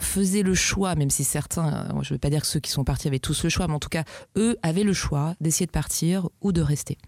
faisaient 0.00 0.42
le 0.42 0.54
choix, 0.54 0.94
même 0.94 1.10
si 1.10 1.24
certains, 1.24 1.88
je 2.02 2.12
ne 2.12 2.14
veux 2.14 2.18
pas 2.18 2.30
dire 2.30 2.42
que 2.42 2.46
ceux 2.46 2.60
qui 2.60 2.70
sont 2.70 2.84
partis 2.84 3.08
avaient 3.08 3.18
tous 3.18 3.44
le 3.44 3.50
choix, 3.50 3.66
mais 3.66 3.74
en 3.74 3.78
tout 3.78 3.88
cas, 3.88 4.04
eux 4.36 4.56
avaient 4.62 4.84
le 4.84 4.92
choix 4.92 5.34
d'essayer 5.40 5.66
de 5.66 5.72
partir 5.72 6.28
ou 6.40 6.52
de 6.52 6.60
rester. 6.60 6.98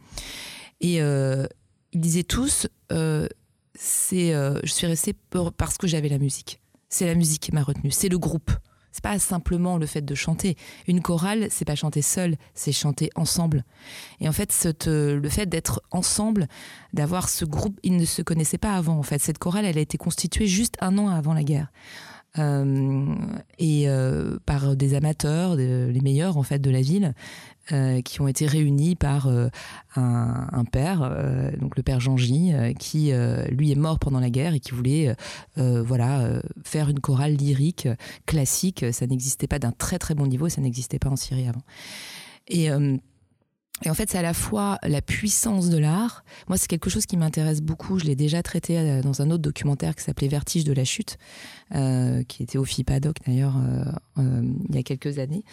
Et 0.81 0.99
ils 0.99 2.01
disaient 2.01 2.23
tous, 2.23 2.67
c'est, 2.89 4.33
je 4.33 4.73
suis 4.73 4.87
resté 4.87 5.15
parce 5.59 5.77
que 5.77 5.87
j'avais 5.87 6.09
la 6.09 6.19
musique. 6.19 6.61
C'est 6.89 7.07
la 7.07 7.15
musique 7.15 7.43
qui 7.43 7.53
m'a 7.53 7.63
retenu, 7.63 7.91
c'est 7.91 8.09
le 8.09 8.19
groupe. 8.19 8.51
C'est 8.91 9.05
pas 9.05 9.19
simplement 9.19 9.77
le 9.77 9.87
fait 9.87 10.01
de 10.01 10.15
chanter. 10.15 10.57
Une 10.89 11.03
chorale, 11.03 11.49
c'est 11.51 11.65
pas 11.65 11.77
chanter 11.77 12.03
seul, 12.03 12.37
c'est 12.55 12.73
chanter 12.73 13.11
ensemble. 13.15 13.65
Et 14.21 14.29
en 14.29 14.33
fait, 14.33 14.67
euh, 14.87 15.21
le 15.21 15.29
fait 15.29 15.47
d'être 15.47 15.83
ensemble, 15.91 16.49
d'avoir 16.95 17.29
ce 17.29 17.45
groupe, 17.45 17.79
ils 17.83 17.97
ne 17.97 18.05
se 18.05 18.23
connaissaient 18.23 18.59
pas 18.59 18.75
avant. 18.75 18.99
En 18.99 19.03
fait, 19.03 19.21
cette 19.23 19.39
chorale, 19.39 19.67
elle 19.67 19.79
a 19.79 19.83
été 19.83 19.99
constituée 19.99 20.47
juste 20.47 20.77
un 20.81 20.97
an 20.99 21.09
avant 21.09 21.35
la 21.35 21.45
guerre. 21.45 21.71
Euh, 22.39 23.15
et 23.59 23.89
euh, 23.89 24.39
par 24.47 24.77
des 24.77 24.95
amateurs, 24.95 25.57
les 25.57 26.01
meilleurs 26.03 26.37
en 26.37 26.43
fait 26.43 26.59
de 26.59 26.71
la 26.71 26.81
ville, 26.81 27.15
euh, 27.73 28.01
qui 28.01 28.21
ont 28.21 28.29
été 28.29 28.47
réunis 28.47 28.95
par 28.95 29.29
un, 29.97 30.65
père, 30.71 31.01
donc 31.61 31.77
le 31.77 31.83
père 31.83 32.01
Jean-Gy, 32.01 32.53
qui 32.79 33.13
lui 33.51 33.73
est 33.73 33.79
mort 33.79 33.99
pendant 33.99 34.21
la 34.21 34.31
guerre 34.31 34.55
et 34.55 34.61
qui 34.61 34.73
voulait 34.73 35.15
voilà 35.57 36.41
faire 36.65 36.89
une 36.89 37.01
chorale 37.01 37.35
lyrique 37.35 37.89
classique. 38.27 38.85
Ça 38.93 39.07
n'existait 39.07 39.47
pas 39.47 39.59
d'un 39.59 39.73
très 39.73 39.99
très 39.99 40.15
bon 40.15 40.27
niveau, 40.27 40.49
ça 40.49 40.61
n'existait 40.61 40.99
pas 40.99 41.11
en 41.11 41.17
Syrie 41.17 41.49
avant. 41.49 41.63
Et 42.49 42.71
en 43.91 43.95
fait, 43.95 44.11
c'est 44.11 44.19
à 44.19 44.23
la 44.23 44.35
fois 44.35 44.79
la 44.83 45.01
puissance 45.01 45.69
de 45.71 45.79
l'art. 45.79 46.25
Moi, 46.49 46.59
c'est 46.59 46.67
quelque 46.67 46.91
chose 46.91 47.07
qui 47.07 47.17
m'intéresse 47.17 47.61
beaucoup. 47.61 47.99
Je 47.99 48.05
l'ai 48.07 48.17
déjà 48.17 48.43
traité 48.43 49.01
dans 49.03 49.23
un 49.23 49.31
autre 49.31 49.43
documentaire 49.43 49.95
qui 49.95 50.03
s'appelait 50.03 50.29
Vertige 50.29 50.65
de 50.65 50.73
la 50.73 50.85
chute, 50.85 51.17
euh, 51.75 52.23
qui 52.25 52.43
était 52.43 52.59
au 52.59 52.65
FIPADOC 52.65 53.17
d'ailleurs 53.27 53.57
euh, 54.19 54.43
il 54.69 54.75
y 54.75 54.79
a 54.79 54.83
quelques 54.83 55.19
années, 55.19 55.45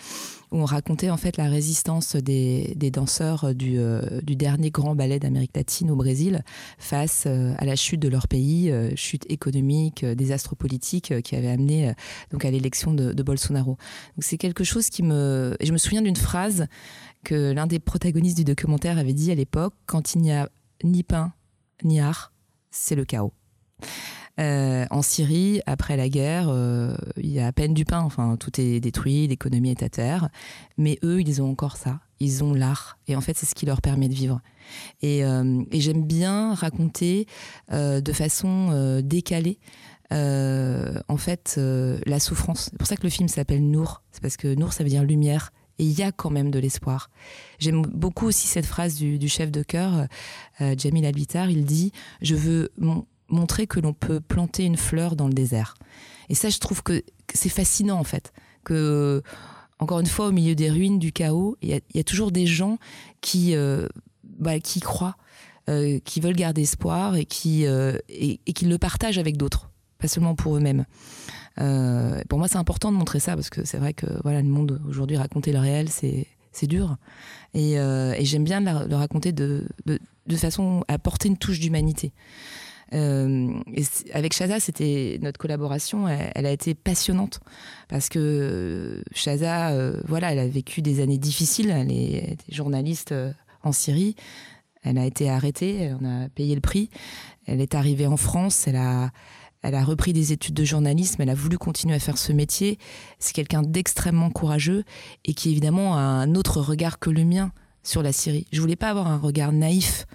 où 0.51 0.57
on 0.57 0.65
racontait 0.65 1.09
en 1.09 1.17
fait 1.17 1.37
la 1.37 1.47
résistance 1.49 2.15
des, 2.15 2.73
des 2.75 2.89
danseurs 2.89 3.53
du, 3.53 3.77
du, 4.23 4.35
dernier 4.35 4.71
grand 4.71 4.95
ballet 4.95 5.19
d'Amérique 5.19 5.55
latine 5.55 5.91
au 5.91 5.95
Brésil 5.95 6.43
face 6.79 7.27
à 7.27 7.63
la 7.63 7.75
chute 7.75 7.99
de 7.99 8.07
leur 8.07 8.27
pays, 8.27 8.73
chute 8.95 9.25
économique, 9.29 10.03
désastre 10.03 10.55
politique 10.55 11.21
qui 11.21 11.35
avait 11.35 11.49
amené 11.49 11.93
donc 12.31 12.43
à 12.43 12.49
l'élection 12.49 12.93
de, 12.93 13.23
Bolsonaro. 13.23 13.77
C'est 14.19 14.37
quelque 14.37 14.63
chose 14.63 14.89
qui 14.89 15.03
me... 15.03 15.55
Et 15.59 15.65
je 15.65 15.73
me 15.73 15.77
souviens 15.77 16.01
d'une 16.01 16.15
phrase 16.15 16.67
que 17.23 17.51
l'un 17.51 17.67
des 17.67 17.79
protagonistes 17.79 18.37
du 18.37 18.43
documentaire 18.43 18.97
avait 18.97 19.13
dit 19.13 19.31
à 19.31 19.35
l'époque, 19.35 19.73
quand 19.85 20.15
il 20.15 20.21
n'y 20.21 20.31
a 20.31 20.49
ni 20.83 21.03
pain 21.03 21.33
ni 21.83 21.99
art, 21.99 22.31
c'est 22.71 22.95
le 22.95 23.05
chaos. 23.05 23.33
Euh, 24.39 24.85
en 24.89 25.01
Syrie, 25.01 25.61
après 25.65 25.95
la 25.95 26.09
guerre, 26.09 26.47
euh, 26.49 26.95
il 27.17 27.31
y 27.31 27.39
a 27.39 27.47
à 27.47 27.51
peine 27.51 27.73
du 27.73 27.85
pain. 27.85 28.01
Enfin, 28.01 28.35
tout 28.37 28.59
est 28.59 28.79
détruit, 28.79 29.27
l'économie 29.27 29.71
est 29.71 29.83
à 29.83 29.89
terre. 29.89 30.29
Mais 30.77 30.99
eux, 31.03 31.21
ils 31.21 31.41
ont 31.41 31.49
encore 31.49 31.77
ça. 31.77 31.99
Ils 32.19 32.43
ont 32.43 32.53
l'art. 32.53 32.97
Et 33.07 33.15
en 33.15 33.21
fait, 33.21 33.37
c'est 33.37 33.45
ce 33.45 33.55
qui 33.55 33.65
leur 33.65 33.81
permet 33.81 34.07
de 34.07 34.13
vivre. 34.13 34.41
Et, 35.01 35.25
euh, 35.25 35.63
j'aime 35.71 36.03
bien 36.03 36.53
raconter 36.53 37.27
de 37.71 38.13
façon 38.13 39.01
décalée. 39.03 39.59
en 40.11 41.17
fait, 41.17 41.59
la 42.05 42.19
souffrance. 42.19 42.69
C'est 42.71 42.77
pour 42.77 42.87
ça 42.87 42.95
que 42.95 43.03
le 43.03 43.09
film 43.09 43.27
s'appelle 43.27 43.69
Nour. 43.69 44.01
C'est 44.11 44.21
parce 44.21 44.37
que 44.37 44.53
Nour, 44.53 44.73
ça 44.73 44.83
veut 44.83 44.89
dire 44.89 45.03
lumière. 45.03 45.51
Et 45.77 45.83
il 45.83 45.97
y 45.97 46.03
a 46.03 46.11
quand 46.11 46.29
même 46.29 46.51
de 46.51 46.59
l'espoir. 46.59 47.09
J'aime 47.59 47.81
beaucoup 47.81 48.27
aussi 48.27 48.47
cette 48.47 48.65
phrase 48.65 48.95
du, 48.95 49.27
chef 49.27 49.51
de 49.51 49.61
chœur, 49.61 50.07
euh, 50.61 50.75
Jamil 50.77 51.05
Albitar. 51.05 51.49
Il 51.49 51.65
dit 51.65 51.91
Je 52.21 52.35
veux 52.35 52.71
montrer 53.29 53.67
que 53.67 53.79
l'on 53.79 53.93
peut 53.93 54.19
planter 54.19 54.65
une 54.65 54.77
fleur 54.77 55.15
dans 55.15 55.27
le 55.27 55.33
désert. 55.33 55.75
Et 56.29 56.35
ça, 56.35 56.49
je 56.49 56.59
trouve 56.59 56.83
que, 56.83 57.03
c'est 57.33 57.49
fascinant, 57.49 57.99
en 57.99 58.03
fait. 58.03 58.33
Que, 58.63 59.21
encore 59.79 59.99
une 59.99 60.07
fois, 60.07 60.27
au 60.27 60.31
milieu 60.31 60.55
des 60.55 60.69
ruines, 60.69 60.99
du 60.99 61.11
chaos, 61.11 61.57
il 61.61 61.81
y 61.93 61.99
a, 61.99 62.03
toujours 62.03 62.31
des 62.31 62.45
gens 62.45 62.77
qui, 63.21 63.55
euh, 63.55 63.87
bah, 64.23 64.59
qui 64.59 64.79
croient, 64.79 65.17
euh, 65.69 65.99
qui 66.05 66.19
veulent 66.19 66.35
garder 66.35 66.61
espoir 66.61 67.15
et 67.15 67.25
qui, 67.25 67.65
et 67.65 68.53
qui 68.53 68.65
le 68.65 68.77
partagent 68.77 69.17
avec 69.17 69.37
d'autres, 69.37 69.69
pas 69.99 70.07
seulement 70.07 70.35
pour 70.35 70.55
eux-mêmes. 70.55 70.85
Euh, 71.59 72.21
pour 72.27 72.39
moi, 72.39 72.47
c'est 72.47 72.57
important 72.57 72.91
de 72.91 72.97
montrer 72.97 73.19
ça 73.19 73.35
parce 73.35 73.49
que 73.49 73.65
c'est 73.65 73.77
vrai 73.77 73.93
que 73.93 74.05
voilà, 74.23 74.41
le 74.41 74.47
monde 74.47 74.81
aujourd'hui, 74.87 75.17
raconter 75.17 75.51
le 75.51 75.59
réel, 75.59 75.89
c'est 75.89 76.27
c'est 76.51 76.67
dur. 76.67 76.95
Et, 77.53 77.77
euh, 77.79 78.13
et 78.17 78.23
j'aime 78.23 78.45
bien 78.45 78.61
le, 78.61 78.95
raconter 78.95 79.33
de, 79.33 79.67
de, 79.85 79.99
de, 80.25 80.35
façon 80.37 80.85
à 80.87 80.97
porter 80.97 81.27
une 81.27 81.37
touche 81.37 81.59
d'humanité. 81.59 82.13
Euh, 82.93 83.53
avec 84.13 84.33
Shaza, 84.33 84.59
c'était 84.59 85.19
notre 85.21 85.39
collaboration, 85.39 86.07
elle, 86.07 86.45
a 86.45 86.51
été 86.51 86.75
passionnante 86.75 87.39
parce 87.87 88.09
que 88.09 89.03
Shaza, 89.13 89.71
euh, 89.71 89.99
voilà, 90.07 90.31
elle 90.31 90.39
a 90.39 90.47
vécu 90.47 90.81
des 90.81 91.01
années 91.01 91.17
difficiles. 91.17 91.71
Elle 91.71 91.91
est 91.91 92.37
journaliste 92.49 93.11
euh, 93.11 93.31
en 93.63 93.71
Syrie. 93.71 94.15
Elle 94.83 94.99
a 94.99 95.05
été 95.05 95.29
arrêtée, 95.29 95.91
on 95.99 96.05
a 96.05 96.29
payé 96.29 96.53
le 96.53 96.61
prix. 96.61 96.89
Elle 97.47 97.59
est 97.59 97.73
arrivée 97.73 98.05
en 98.05 98.17
France, 98.17 98.67
elle 98.67 98.75
a, 98.75 99.09
elle 99.63 99.73
a 99.73 99.83
repris 99.83 100.13
des 100.13 100.31
études 100.31 100.53
de 100.53 100.63
journalisme, 100.63 101.23
elle 101.23 101.29
a 101.31 101.35
voulu 101.35 101.57
continuer 101.57 101.95
à 101.95 101.99
faire 101.99 102.19
ce 102.19 102.31
métier. 102.31 102.77
C'est 103.17 103.33
quelqu'un 103.33 103.63
d'extrêmement 103.63 104.29
courageux 104.29 104.83
et 105.25 105.33
qui 105.33 105.49
évidemment 105.49 105.95
a 105.95 106.01
un 106.01 106.35
autre 106.35 106.61
regard 106.61 106.99
que 106.99 107.09
le 107.09 107.23
mien 107.23 107.51
sur 107.81 108.03
la 108.03 108.11
Syrie. 108.11 108.45
Je 108.51 108.61
voulais 108.61 108.75
pas 108.75 108.89
avoir 108.89 109.07
un 109.07 109.17
regard 109.17 109.51
naïf, 109.51 110.05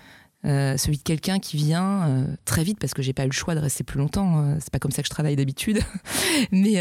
euh, 0.44 0.76
celui 0.76 0.96
de 0.96 1.02
quelqu'un 1.02 1.38
qui 1.38 1.56
vient 1.56 2.08
euh, 2.08 2.26
très 2.44 2.64
vite 2.64 2.78
parce 2.78 2.94
que 2.94 3.02
j'ai 3.02 3.12
pas 3.12 3.24
eu 3.24 3.28
le 3.28 3.32
choix 3.32 3.54
de 3.54 3.60
rester 3.60 3.84
plus 3.84 3.98
longtemps. 3.98 4.42
Euh, 4.42 4.56
c'est 4.60 4.70
pas 4.70 4.78
comme 4.78 4.90
ça 4.90 5.02
que 5.02 5.06
je 5.06 5.10
travaille 5.10 5.36
d'habitude, 5.36 5.80
mais 6.52 6.74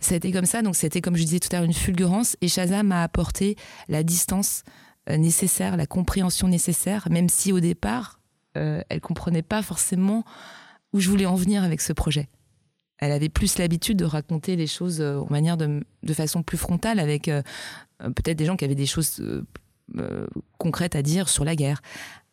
ça 0.00 0.14
a 0.14 0.16
été 0.16 0.32
comme 0.32 0.46
ça. 0.46 0.62
Donc 0.62 0.76
c'était 0.76 1.00
comme 1.00 1.16
je 1.16 1.24
disais 1.24 1.40
tout 1.40 1.48
à 1.52 1.56
l'heure 1.56 1.64
une 1.64 1.74
fulgurance 1.74 2.36
et 2.40 2.48
Shazam 2.48 2.88
m'a 2.88 3.02
apporté 3.02 3.56
la 3.88 4.02
distance 4.02 4.62
nécessaire, 5.08 5.76
la 5.76 5.86
compréhension 5.86 6.48
nécessaire, 6.48 7.08
même 7.10 7.28
si 7.28 7.52
au 7.52 7.60
départ 7.60 8.20
elle 8.54 9.00
comprenait 9.00 9.42
pas 9.42 9.62
forcément 9.62 10.24
où 10.92 11.00
je 11.00 11.10
voulais 11.10 11.26
en 11.26 11.34
venir 11.34 11.64
avec 11.64 11.80
ce 11.80 11.92
projet. 11.92 12.28
Elle 12.98 13.12
avait 13.12 13.28
plus 13.28 13.58
l'habitude 13.58 13.98
de 13.98 14.04
raconter 14.04 14.56
les 14.56 14.66
choses 14.66 15.00
euh, 15.00 15.22
manière 15.28 15.56
de, 15.56 15.82
façon 16.12 16.42
plus 16.42 16.56
frontale, 16.56 16.98
avec 16.98 17.28
euh, 17.28 17.42
peut-être 18.00 18.36
des 18.36 18.44
gens 18.44 18.56
qui 18.56 18.64
avaient 18.64 18.74
des 18.74 18.86
choses 18.86 19.20
euh, 19.96 20.26
concrètes 20.58 20.96
à 20.96 21.02
dire 21.02 21.28
sur 21.28 21.44
la 21.44 21.56
guerre. 21.56 21.82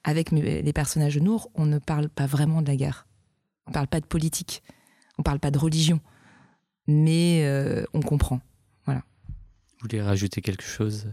Avec 0.03 0.31
les 0.31 0.73
personnages 0.73 1.15
de 1.15 1.19
Nour, 1.19 1.51
on 1.53 1.65
ne 1.65 1.77
parle 1.77 2.09
pas 2.09 2.25
vraiment 2.25 2.61
de 2.61 2.67
la 2.67 2.75
guerre. 2.75 3.07
On 3.67 3.71
ne 3.71 3.73
parle 3.73 3.87
pas 3.87 3.99
de 3.99 4.05
politique. 4.05 4.63
On 5.17 5.21
ne 5.21 5.23
parle 5.23 5.39
pas 5.39 5.51
de 5.51 5.59
religion. 5.59 5.99
Mais 6.87 7.45
on 7.93 8.01
comprend. 8.01 8.41
Voilà. 8.85 9.03
Vous 9.67 9.87
voulez 9.87 10.01
rajouter 10.01 10.41
quelque 10.41 10.63
chose? 10.63 11.07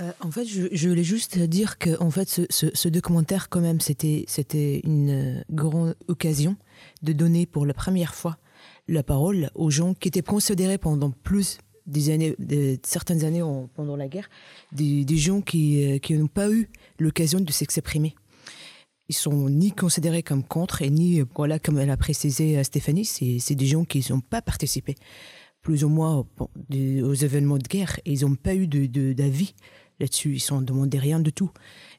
Euh, 0.00 0.12
en 0.20 0.30
fait, 0.30 0.44
je, 0.44 0.88
voulais 0.88 1.04
juste 1.04 1.38
dire 1.38 1.78
que 1.78 2.00
en 2.02 2.10
fait, 2.10 2.28
ce, 2.50 2.88
documentaire, 2.88 3.48
quand 3.48 3.60
même, 3.60 3.80
c'était 3.80 4.24
c'était 4.28 4.80
une 4.84 5.42
grande 5.50 5.96
occasion 6.08 6.56
de 7.02 7.12
donner 7.12 7.46
pour 7.46 7.64
la 7.64 7.74
première 7.74 8.14
fois 8.14 8.36
la 8.88 9.02
parole 9.02 9.50
aux 9.54 9.70
gens 9.70 9.94
qui 9.94 10.08
étaient 10.08 10.22
considérés 10.22 10.78
pendant 10.78 11.10
plus 11.10 11.58
des 11.86 12.34
de, 12.38 12.78
certaines 12.84 13.24
années 13.24 13.42
pendant 13.74 13.96
la 13.96 14.08
guerre, 14.08 14.28
des, 14.72 15.04
gens 15.16 15.40
qui, 15.40 15.84
euh, 15.84 15.98
qui 15.98 16.14
n'ont 16.14 16.26
pas 16.26 16.50
eu 16.50 16.68
l'occasion 16.98 17.40
de 17.40 17.50
s'exprimer. 17.52 18.14
Ils 19.08 19.14
sont 19.14 19.48
ni 19.48 19.70
considérés 19.70 20.22
comme 20.22 20.42
contre 20.42 20.82
et 20.82 20.90
ni, 20.90 21.22
voilà, 21.36 21.58
comme 21.58 21.78
elle 21.78 21.90
a 21.90 21.96
précisé 21.96 22.62
Stéphanie, 22.64 23.04
c'est 23.04 23.54
des 23.54 23.66
gens 23.66 23.84
qui 23.84 24.04
n'ont 24.10 24.20
pas 24.20 24.42
participé 24.42 24.96
plus 25.62 25.82
ou 25.84 25.88
moins 25.88 26.24
aux 26.70 27.14
événements 27.14 27.58
de 27.58 27.66
guerre 27.66 27.98
ils 28.04 28.20
n'ont 28.20 28.36
pas 28.36 28.54
eu 28.54 28.68
d'avis 28.68 29.54
là-dessus. 29.98 30.36
Ils 30.36 30.54
ne 30.54 30.62
demandaient 30.62 30.98
rien 30.98 31.20
de 31.20 31.30
tout. 31.30 31.50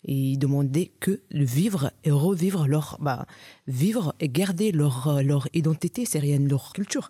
Et 0.05 0.13
ils 0.13 0.37
demandaient 0.37 0.91
que 0.99 1.21
de 1.31 1.43
vivre 1.43 1.91
et 2.03 2.11
revivre 2.11 2.67
leur, 2.67 2.97
bah, 3.01 3.25
vivre 3.67 4.15
et 4.19 4.29
garder 4.29 4.71
leur, 4.71 5.21
leur 5.23 5.47
identité 5.53 6.05
syrienne, 6.05 6.47
leur 6.47 6.73
culture, 6.73 7.09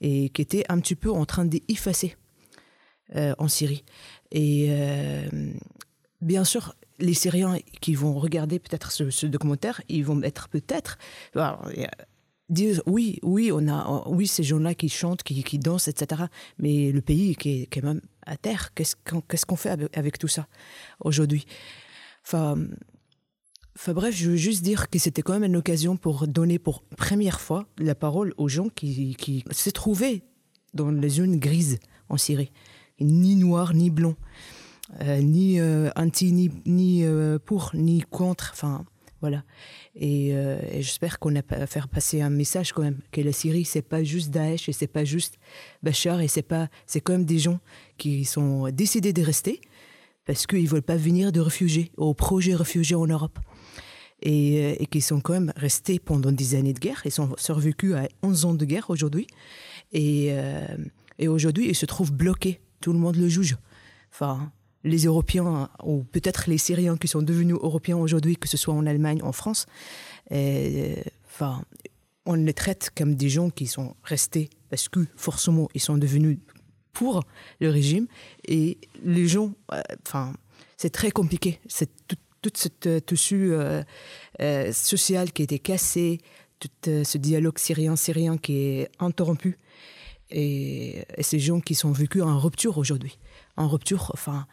et 0.00 0.30
qui 0.30 0.42
était 0.42 0.64
un 0.68 0.80
petit 0.80 0.94
peu 0.94 1.10
en 1.10 1.26
train 1.26 1.44
d'effacer 1.44 2.16
euh, 3.16 3.34
en 3.38 3.48
Syrie. 3.48 3.84
Et 4.30 4.68
euh, 4.70 5.52
bien 6.20 6.44
sûr, 6.44 6.74
les 6.98 7.14
Syriens 7.14 7.58
qui 7.80 7.94
vont 7.94 8.14
regarder 8.14 8.58
peut-être 8.58 8.92
ce, 8.92 9.26
documentaire, 9.26 9.82
ils 9.88 10.04
vont 10.04 10.22
être 10.22 10.48
peut-être 10.48 10.98
dire 12.48 12.82
oui, 12.86 13.18
oui, 13.22 13.50
on 13.52 13.68
a, 13.68 14.08
oui, 14.08 14.26
ces 14.26 14.42
gens-là 14.42 14.74
qui 14.74 14.88
chantent, 14.88 15.22
qui, 15.22 15.58
dansent, 15.58 15.88
etc. 15.88 16.24
Mais 16.58 16.92
le 16.92 17.00
pays 17.00 17.36
qui 17.36 17.68
est 17.70 17.82
même 17.82 18.00
à 18.26 18.36
terre, 18.36 18.74
qu'est-ce 18.74 18.96
qu'on 19.46 19.56
fait 19.56 19.70
avec, 19.92 20.18
tout 20.18 20.28
ça 20.28 20.46
aujourd'hui? 21.00 21.46
Enfin, 23.80 23.94
bref, 23.94 24.14
je 24.14 24.30
veux 24.30 24.36
juste 24.36 24.62
dire 24.62 24.90
que 24.90 24.98
c'était 24.98 25.22
quand 25.22 25.32
même 25.32 25.44
une 25.44 25.56
occasion 25.56 25.96
pour 25.96 26.28
donner 26.28 26.58
pour 26.58 26.82
première 26.82 27.40
fois 27.40 27.66
la 27.78 27.94
parole 27.94 28.34
aux 28.36 28.48
gens 28.48 28.68
qui, 28.68 29.16
se 29.50 29.70
trouvaient 29.70 30.22
dans 30.74 30.90
les 30.90 31.08
zones 31.08 31.38
grises 31.38 31.78
en 32.10 32.18
Syrie, 32.18 32.52
ni 33.00 33.36
noir 33.36 33.72
ni 33.72 33.88
blond. 33.88 34.16
Euh, 35.02 35.20
ni 35.20 35.60
euh, 35.60 35.88
anti, 35.94 36.32
ni, 36.32 36.50
ni 36.66 37.04
euh, 37.04 37.38
pour, 37.38 37.70
ni 37.74 38.02
contre. 38.02 38.50
Enfin, 38.52 38.84
voilà. 39.20 39.44
Et, 39.94 40.34
j'espère 40.74 41.18
qu'on 41.18 41.36
a 41.36 41.42
faire 41.66 41.88
passer 41.88 42.20
un 42.20 42.30
message 42.30 42.72
quand 42.72 42.82
même 42.82 43.00
que 43.12 43.20
la 43.20 43.32
Syrie 43.32 43.64
c'est 43.64 43.82
pas 43.82 44.02
juste 44.02 44.30
Daesh 44.30 44.68
et 44.68 44.72
c'est 44.72 44.86
pas 44.86 45.04
juste 45.04 45.38
Bachar 45.82 46.20
et 46.20 46.28
c'est 46.28 46.42
pas 46.42 46.68
c'est 46.86 47.00
quand 47.00 47.12
même 47.12 47.24
des 47.24 47.38
gens 47.38 47.60
qui 47.98 48.24
sont 48.24 48.70
décidés 48.70 49.12
de 49.12 49.22
rester 49.22 49.60
parce 50.24 50.46
qu'ils 50.46 50.68
veulent 50.68 50.80
pas 50.80 50.96
venir 50.96 51.32
de 51.32 51.40
réfugiés 51.40 51.90
au 51.96 52.14
projet 52.14 52.54
réfugié 52.54 52.96
en 52.96 53.06
Europe 53.06 53.38
et, 54.22 54.82
et 54.82 54.86
qui 54.86 55.00
sont 55.00 55.20
quand 55.20 55.32
même 55.32 55.52
restés 55.56 55.98
pendant 55.98 56.32
des 56.32 56.54
années 56.54 56.72
de 56.72 56.78
guerre. 56.78 57.02
Ils 57.04 57.10
sont 57.10 57.34
survécus 57.36 57.94
à 57.94 58.08
11 58.22 58.44
ans 58.44 58.54
de 58.54 58.64
guerre 58.64 58.90
aujourd'hui 58.90 59.26
et, 59.92 60.34
et 61.18 61.28
aujourd'hui 61.28 61.68
ils 61.68 61.74
se 61.74 61.86
trouvent 61.86 62.12
bloqués. 62.12 62.60
Tout 62.80 62.92
le 62.92 62.98
monde 62.98 63.16
le 63.16 63.28
juge. 63.28 63.56
Enfin, 64.12 64.52
les 64.84 65.04
Européens 65.04 65.68
ou 65.84 66.04
peut-être 66.04 66.48
les 66.48 66.58
Syriens 66.58 66.96
qui 66.96 67.08
sont 67.08 67.22
devenus 67.22 67.56
Européens 67.60 67.96
aujourd'hui, 67.96 68.36
que 68.36 68.48
ce 68.48 68.56
soit 68.56 68.74
en 68.74 68.86
Allemagne, 68.86 69.20
en 69.22 69.32
France, 69.32 69.66
enfin, 70.30 71.62
on 72.26 72.34
les 72.34 72.54
traite 72.54 72.90
comme 72.96 73.14
des 73.14 73.28
gens 73.28 73.50
qui 73.50 73.66
sont 73.66 73.96
restés 74.02 74.50
parce 74.68 74.88
que 74.88 75.06
forcément 75.16 75.68
ils 75.74 75.80
sont 75.80 75.98
devenus 75.98 76.38
pour 76.92 77.24
le 77.60 77.70
régime 77.70 78.06
et 78.46 78.78
les 79.02 79.26
gens, 79.26 79.52
euh, 79.72 79.80
enfin, 80.06 80.32
c'est 80.76 80.90
très 80.90 81.10
compliqué. 81.10 81.60
C'est 81.66 81.90
tout, 82.06 82.16
cette 82.54 82.86
euh, 82.86 83.00
tissu 83.00 83.52
euh, 83.52 83.82
social 84.72 85.32
qui 85.32 85.42
été 85.42 85.58
cassé, 85.58 86.18
tout 86.58 86.68
ce 86.84 87.18
dialogue 87.18 87.58
syrien-syrien 87.58 88.36
qui 88.36 88.56
est 88.58 88.90
interrompu 88.98 89.56
et, 90.30 91.04
ces 91.20 91.38
gens 91.38 91.60
qui 91.60 91.74
sont 91.74 91.92
vécus 91.92 92.22
en 92.22 92.38
rupture 92.38 92.78
aujourd'hui, 92.78 93.18
en 93.56 93.68
rupture, 93.68 94.10
enfin 94.14 94.46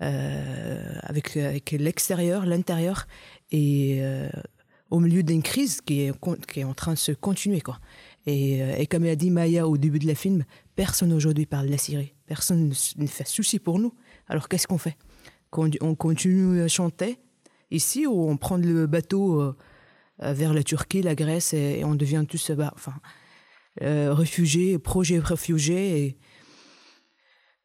euh, 0.00 0.94
avec, 1.02 1.36
avec 1.36 1.72
l'extérieur, 1.72 2.46
l'intérieur, 2.46 3.06
et 3.50 3.98
euh, 4.00 4.28
au 4.90 5.00
milieu 5.00 5.22
d'une 5.22 5.42
crise 5.42 5.80
qui 5.80 6.02
est, 6.02 6.12
qui 6.46 6.60
est 6.60 6.64
en 6.64 6.74
train 6.74 6.94
de 6.94 6.98
se 6.98 7.12
continuer. 7.12 7.60
Quoi. 7.60 7.78
Et, 8.26 8.62
euh, 8.62 8.76
et 8.76 8.86
comme 8.86 9.04
a 9.04 9.14
dit 9.14 9.30
Maya 9.30 9.68
au 9.68 9.76
début 9.76 9.98
de 9.98 10.06
la 10.06 10.14
film, 10.14 10.44
personne 10.76 11.12
aujourd'hui 11.12 11.46
parle 11.46 11.66
de 11.66 11.72
la 11.72 11.78
Syrie. 11.78 12.14
Personne 12.26 12.72
ne 12.96 13.06
fait 13.06 13.26
souci 13.26 13.58
pour 13.58 13.78
nous. 13.78 13.94
Alors 14.28 14.48
qu'est-ce 14.48 14.66
qu'on 14.66 14.78
fait? 14.78 14.96
On 15.52 15.94
continue 15.94 16.62
à 16.62 16.68
chanter 16.68 17.18
ici 17.70 18.06
ou 18.06 18.28
on 18.28 18.36
prend 18.36 18.56
le 18.56 18.86
bateau 18.86 19.54
vers 20.18 20.54
la 20.54 20.62
Turquie, 20.62 21.02
la 21.02 21.14
Grèce 21.14 21.52
et, 21.52 21.84
on 21.84 21.94
devient 21.94 22.24
tous 22.28 22.50
enfin, 22.50 22.94
réfugiés, 23.80 24.78
projets 24.78 25.18
réfugiés. 25.18 26.18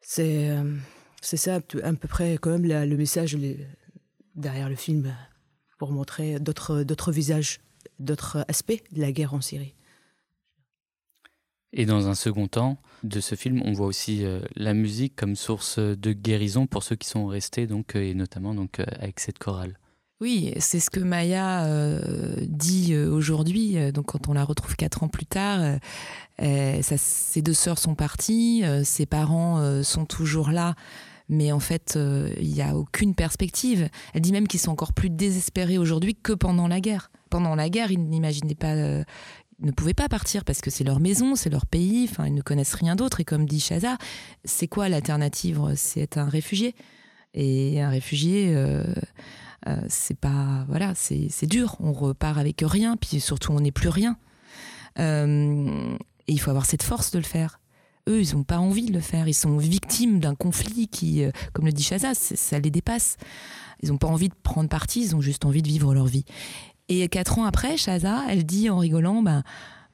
C'est 0.00 0.54
c'est 1.20 1.36
ça 1.36 1.56
à 1.56 1.60
peu 1.60 2.08
près 2.08 2.38
quand 2.38 2.50
même 2.50 2.64
le 2.64 2.96
message 2.96 3.36
derrière 4.34 4.68
le 4.68 4.76
film 4.76 5.14
pour 5.78 5.92
montrer 5.92 6.38
d'autres 6.40 7.12
visages, 7.12 7.60
d'autres 7.98 8.44
aspects 8.48 8.82
de 8.92 9.00
la 9.00 9.12
guerre 9.12 9.34
en 9.34 9.40
Syrie. 9.40 9.74
Et 11.72 11.86
dans 11.86 12.08
un 12.08 12.14
second 12.14 12.48
temps 12.48 12.78
de 13.02 13.20
ce 13.20 13.34
film, 13.34 13.62
on 13.64 13.72
voit 13.72 13.86
aussi 13.86 14.24
euh, 14.24 14.40
la 14.56 14.74
musique 14.74 15.14
comme 15.16 15.36
source 15.36 15.78
de 15.78 16.12
guérison 16.12 16.66
pour 16.66 16.82
ceux 16.82 16.96
qui 16.96 17.08
sont 17.08 17.26
restés, 17.26 17.66
donc, 17.66 17.94
euh, 17.94 18.02
et 18.02 18.14
notamment 18.14 18.54
donc, 18.54 18.80
euh, 18.80 18.86
avec 19.00 19.20
cette 19.20 19.38
chorale. 19.38 19.78
Oui, 20.20 20.52
c'est 20.58 20.80
ce 20.80 20.90
que 20.90 20.98
Maya 20.98 21.64
dit 22.40 22.96
aujourd'hui. 22.96 23.76
Donc, 23.92 24.06
quand 24.06 24.28
on 24.28 24.32
la 24.32 24.42
retrouve 24.42 24.74
quatre 24.74 25.04
ans 25.04 25.08
plus 25.08 25.26
tard, 25.26 25.78
ses 26.40 27.40
deux 27.40 27.54
sœurs 27.54 27.78
sont 27.78 27.94
parties, 27.94 28.64
ses 28.82 29.06
parents 29.06 29.80
sont 29.84 30.06
toujours 30.06 30.50
là 30.50 30.74
mais 31.28 31.52
en 31.52 31.60
fait, 31.60 31.94
euh, 31.96 32.32
il 32.40 32.52
n'y 32.52 32.62
a 32.62 32.76
aucune 32.76 33.14
perspective. 33.14 33.88
Elle 34.14 34.22
dit 34.22 34.32
même 34.32 34.48
qu'ils 34.48 34.60
sont 34.60 34.70
encore 34.70 34.92
plus 34.92 35.10
désespérés 35.10 35.78
aujourd'hui 35.78 36.14
que 36.14 36.32
pendant 36.32 36.68
la 36.68 36.80
guerre. 36.80 37.10
Pendant 37.30 37.54
la 37.54 37.68
guerre, 37.68 37.90
ils 37.90 38.02
n'imaginaient 38.02 38.54
pas, 38.54 38.74
euh, 38.74 39.04
ne 39.60 39.70
pouvaient 39.70 39.94
pas 39.94 40.08
partir 40.08 40.44
parce 40.44 40.60
que 40.60 40.70
c'est 40.70 40.84
leur 40.84 41.00
maison, 41.00 41.34
c'est 41.34 41.50
leur 41.50 41.66
pays, 41.66 42.08
enfin, 42.10 42.26
ils 42.26 42.34
ne 42.34 42.42
connaissent 42.42 42.74
rien 42.74 42.96
d'autre. 42.96 43.20
Et 43.20 43.24
comme 43.24 43.46
dit 43.46 43.60
Chaza, 43.60 43.96
c'est 44.44 44.68
quoi 44.68 44.88
l'alternative? 44.88 45.60
C'est 45.76 46.00
être 46.00 46.18
un 46.18 46.28
réfugié. 46.28 46.74
Et 47.34 47.80
un 47.80 47.90
réfugié, 47.90 48.52
euh, 48.54 48.84
c'est 49.88 50.18
pas. 50.18 50.64
Voilà, 50.68 50.94
c'est 50.94 51.46
dur. 51.46 51.76
On 51.80 51.92
repart 51.92 52.38
avec 52.38 52.62
rien, 52.64 52.96
puis 52.96 53.20
surtout, 53.20 53.52
on 53.52 53.60
n'est 53.60 53.72
plus 53.72 53.88
rien. 53.88 54.16
et 54.98 56.32
il 56.32 56.40
faut 56.40 56.50
avoir 56.50 56.66
cette 56.66 56.82
force 56.82 57.10
de 57.10 57.18
le 57.18 57.24
faire 57.24 57.60
eux, 58.08 58.22
ils 58.22 58.34
n'ont 58.34 58.44
pas 58.44 58.58
envie 58.58 58.86
de 58.86 58.92
le 58.92 59.00
faire. 59.00 59.28
Ils 59.28 59.34
sont 59.34 59.56
victimes 59.58 60.20
d'un 60.20 60.34
conflit 60.34 60.88
qui, 60.88 61.22
euh, 61.22 61.30
comme 61.52 61.66
le 61.66 61.72
dit 61.72 61.82
Chaza, 61.82 62.14
ça 62.14 62.58
les 62.58 62.70
dépasse. 62.70 63.16
Ils 63.82 63.90
n'ont 63.90 63.98
pas 63.98 64.08
envie 64.08 64.28
de 64.28 64.34
prendre 64.42 64.68
parti, 64.68 65.02
ils 65.02 65.14
ont 65.14 65.20
juste 65.20 65.44
envie 65.44 65.62
de 65.62 65.68
vivre 65.68 65.94
leur 65.94 66.06
vie. 66.06 66.24
Et 66.88 67.06
quatre 67.08 67.38
ans 67.38 67.44
après, 67.44 67.76
Chaza, 67.76 68.22
elle 68.28 68.44
dit 68.44 68.70
en 68.70 68.78
rigolant, 68.78 69.22
bah, 69.22 69.42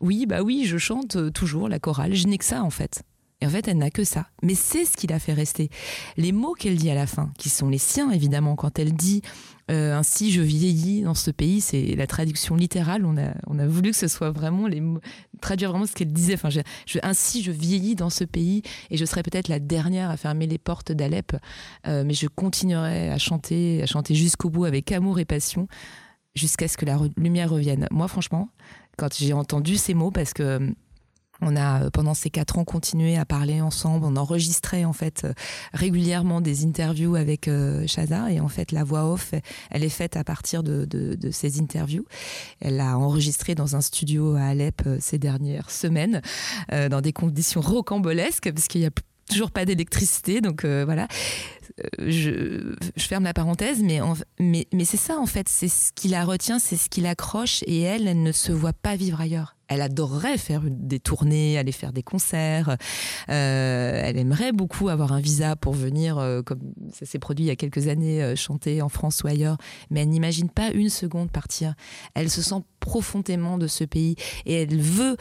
oui, 0.00 0.26
bah 0.26 0.42
oui, 0.42 0.64
je 0.64 0.78
chante 0.78 1.32
toujours 1.32 1.68
la 1.68 1.78
chorale, 1.78 2.14
je 2.14 2.26
n'ai 2.26 2.38
que 2.38 2.44
ça 2.44 2.62
en 2.62 2.70
fait. 2.70 3.02
Et 3.40 3.46
en 3.46 3.50
fait, 3.50 3.66
elle 3.68 3.78
n'a 3.78 3.90
que 3.90 4.04
ça. 4.04 4.28
Mais 4.42 4.54
c'est 4.54 4.84
ce 4.84 4.96
qui 4.96 5.06
l'a 5.06 5.18
fait 5.18 5.32
rester. 5.32 5.68
Les 6.16 6.32
mots 6.32 6.54
qu'elle 6.54 6.76
dit 6.76 6.88
à 6.90 6.94
la 6.94 7.06
fin, 7.06 7.30
qui 7.36 7.50
sont 7.50 7.68
les 7.68 7.78
siens 7.78 8.10
évidemment, 8.10 8.54
quand 8.54 8.78
elle 8.78 8.94
dit 8.94 9.22
euh, 9.70 9.96
ainsi 9.96 10.30
je 10.30 10.42
vieillis 10.42 11.02
dans 11.02 11.14
ce 11.14 11.30
pays, 11.30 11.60
c'est 11.60 11.94
la 11.96 12.06
traduction 12.06 12.54
littérale. 12.54 13.04
On 13.04 13.16
a, 13.16 13.34
on 13.46 13.58
a 13.58 13.66
voulu 13.66 13.90
que 13.90 13.96
ce 13.96 14.08
soit 14.08 14.30
vraiment 14.30 14.66
les 14.66 14.80
mots, 14.80 15.00
traduire 15.40 15.70
vraiment 15.70 15.86
ce 15.86 15.92
qu'elle 15.92 16.12
disait. 16.12 16.34
Enfin, 16.34 16.50
je, 16.50 16.60
ainsi 17.02 17.42
je 17.42 17.50
vieillis 17.50 17.96
dans 17.96 18.10
ce 18.10 18.24
pays 18.24 18.62
et 18.90 18.96
je 18.96 19.04
serai 19.04 19.22
peut-être 19.22 19.48
la 19.48 19.58
dernière 19.58 20.10
à 20.10 20.16
fermer 20.16 20.46
les 20.46 20.58
portes 20.58 20.92
d'Alep, 20.92 21.36
euh, 21.86 22.04
mais 22.06 22.14
je 22.14 22.28
continuerai 22.28 23.10
à 23.10 23.18
chanter, 23.18 23.82
à 23.82 23.86
chanter 23.86 24.14
jusqu'au 24.14 24.48
bout 24.50 24.64
avec 24.64 24.92
amour 24.92 25.18
et 25.18 25.24
passion 25.24 25.66
jusqu'à 26.34 26.68
ce 26.68 26.76
que 26.76 26.84
la 26.84 26.98
lumière 27.16 27.50
revienne. 27.50 27.86
Moi, 27.90 28.08
franchement, 28.08 28.48
quand 28.96 29.14
j'ai 29.14 29.32
entendu 29.32 29.76
ces 29.76 29.94
mots, 29.94 30.10
parce 30.10 30.32
que 30.32 30.74
on 31.40 31.56
a 31.56 31.84
euh, 31.84 31.90
pendant 31.90 32.14
ces 32.14 32.30
quatre 32.30 32.58
ans 32.58 32.64
continué 32.64 33.16
à 33.16 33.24
parler 33.24 33.60
ensemble. 33.60 34.06
On 34.06 34.16
enregistrait 34.16 34.84
en 34.84 34.92
fait 34.92 35.24
euh, 35.24 35.32
régulièrement 35.72 36.40
des 36.40 36.64
interviews 36.64 37.16
avec 37.16 37.48
euh, 37.48 37.86
et 38.28 38.40
en 38.40 38.48
fait 38.48 38.72
la 38.72 38.84
voix 38.84 39.10
off, 39.10 39.32
elle 39.70 39.84
est 39.84 39.88
faite 39.88 40.16
à 40.16 40.24
partir 40.24 40.62
de, 40.62 40.86
ces 41.30 41.60
interviews. 41.60 42.04
Elle 42.60 42.80
a 42.80 42.98
enregistré 42.98 43.54
dans 43.54 43.76
un 43.76 43.80
studio 43.80 44.34
à 44.34 44.46
Alep 44.46 44.82
euh, 44.86 44.98
ces 45.00 45.18
dernières 45.18 45.70
semaines 45.70 46.22
dans 46.70 47.00
des 47.00 47.12
conditions 47.12 47.60
rocambolesques 47.60 48.50
parce 48.52 48.68
qu'il 48.68 48.80
y 48.80 48.86
a 48.86 48.90
toujours 49.28 49.50
pas 49.50 49.64
d'électricité, 49.64 50.40
donc 50.40 50.64
voilà. 50.64 51.08
Je, 51.98 52.74
ferme 52.98 53.24
la 53.24 53.34
parenthèse, 53.34 53.82
mais, 53.82 54.66
c'est 54.84 54.96
ça 54.96 55.18
en 55.18 55.26
fait, 55.26 55.48
c'est 55.48 55.68
ce 55.68 55.92
qui 55.92 56.08
la 56.08 56.24
retient, 56.24 56.58
c'est 56.58 56.76
ce 56.76 56.88
qui 56.88 57.00
l'accroche, 57.00 57.62
et 57.66 57.80
elle, 57.80 58.08
elle 58.08 58.22
ne 58.22 58.32
se 58.32 58.52
voit 58.52 58.72
pas 58.72 58.96
vivre 58.96 59.20
ailleurs 59.20 59.54
elle 59.68 59.80
adorerait 59.80 60.38
faire 60.38 60.62
des 60.64 61.00
tournées, 61.00 61.58
aller 61.58 61.72
faire 61.72 61.92
des 61.92 62.02
concerts. 62.02 62.76
Euh, 63.30 64.02
elle 64.04 64.18
aimerait 64.18 64.52
beaucoup 64.52 64.88
avoir 64.88 65.12
un 65.12 65.20
visa 65.20 65.56
pour 65.56 65.72
venir, 65.72 66.18
euh, 66.18 66.42
comme 66.42 66.60
ça 66.92 67.06
s'est 67.06 67.18
produit 67.18 67.46
il 67.46 67.48
y 67.48 67.50
a 67.50 67.56
quelques 67.56 67.88
années, 67.88 68.22
euh, 68.22 68.36
chanter 68.36 68.82
en 68.82 68.88
France 68.88 69.22
ou 69.24 69.26
ailleurs. 69.26 69.56
Mais 69.90 70.00
elle 70.00 70.10
n'imagine 70.10 70.50
pas 70.50 70.70
une 70.70 70.90
seconde 70.90 71.30
partir. 71.30 71.74
Elle 72.14 72.30
se 72.30 72.42
sent 72.42 72.62
profondément 72.80 73.56
de 73.56 73.66
ce 73.66 73.84
pays 73.84 74.16
et 74.44 74.62
elle 74.62 74.80
veut 74.80 75.16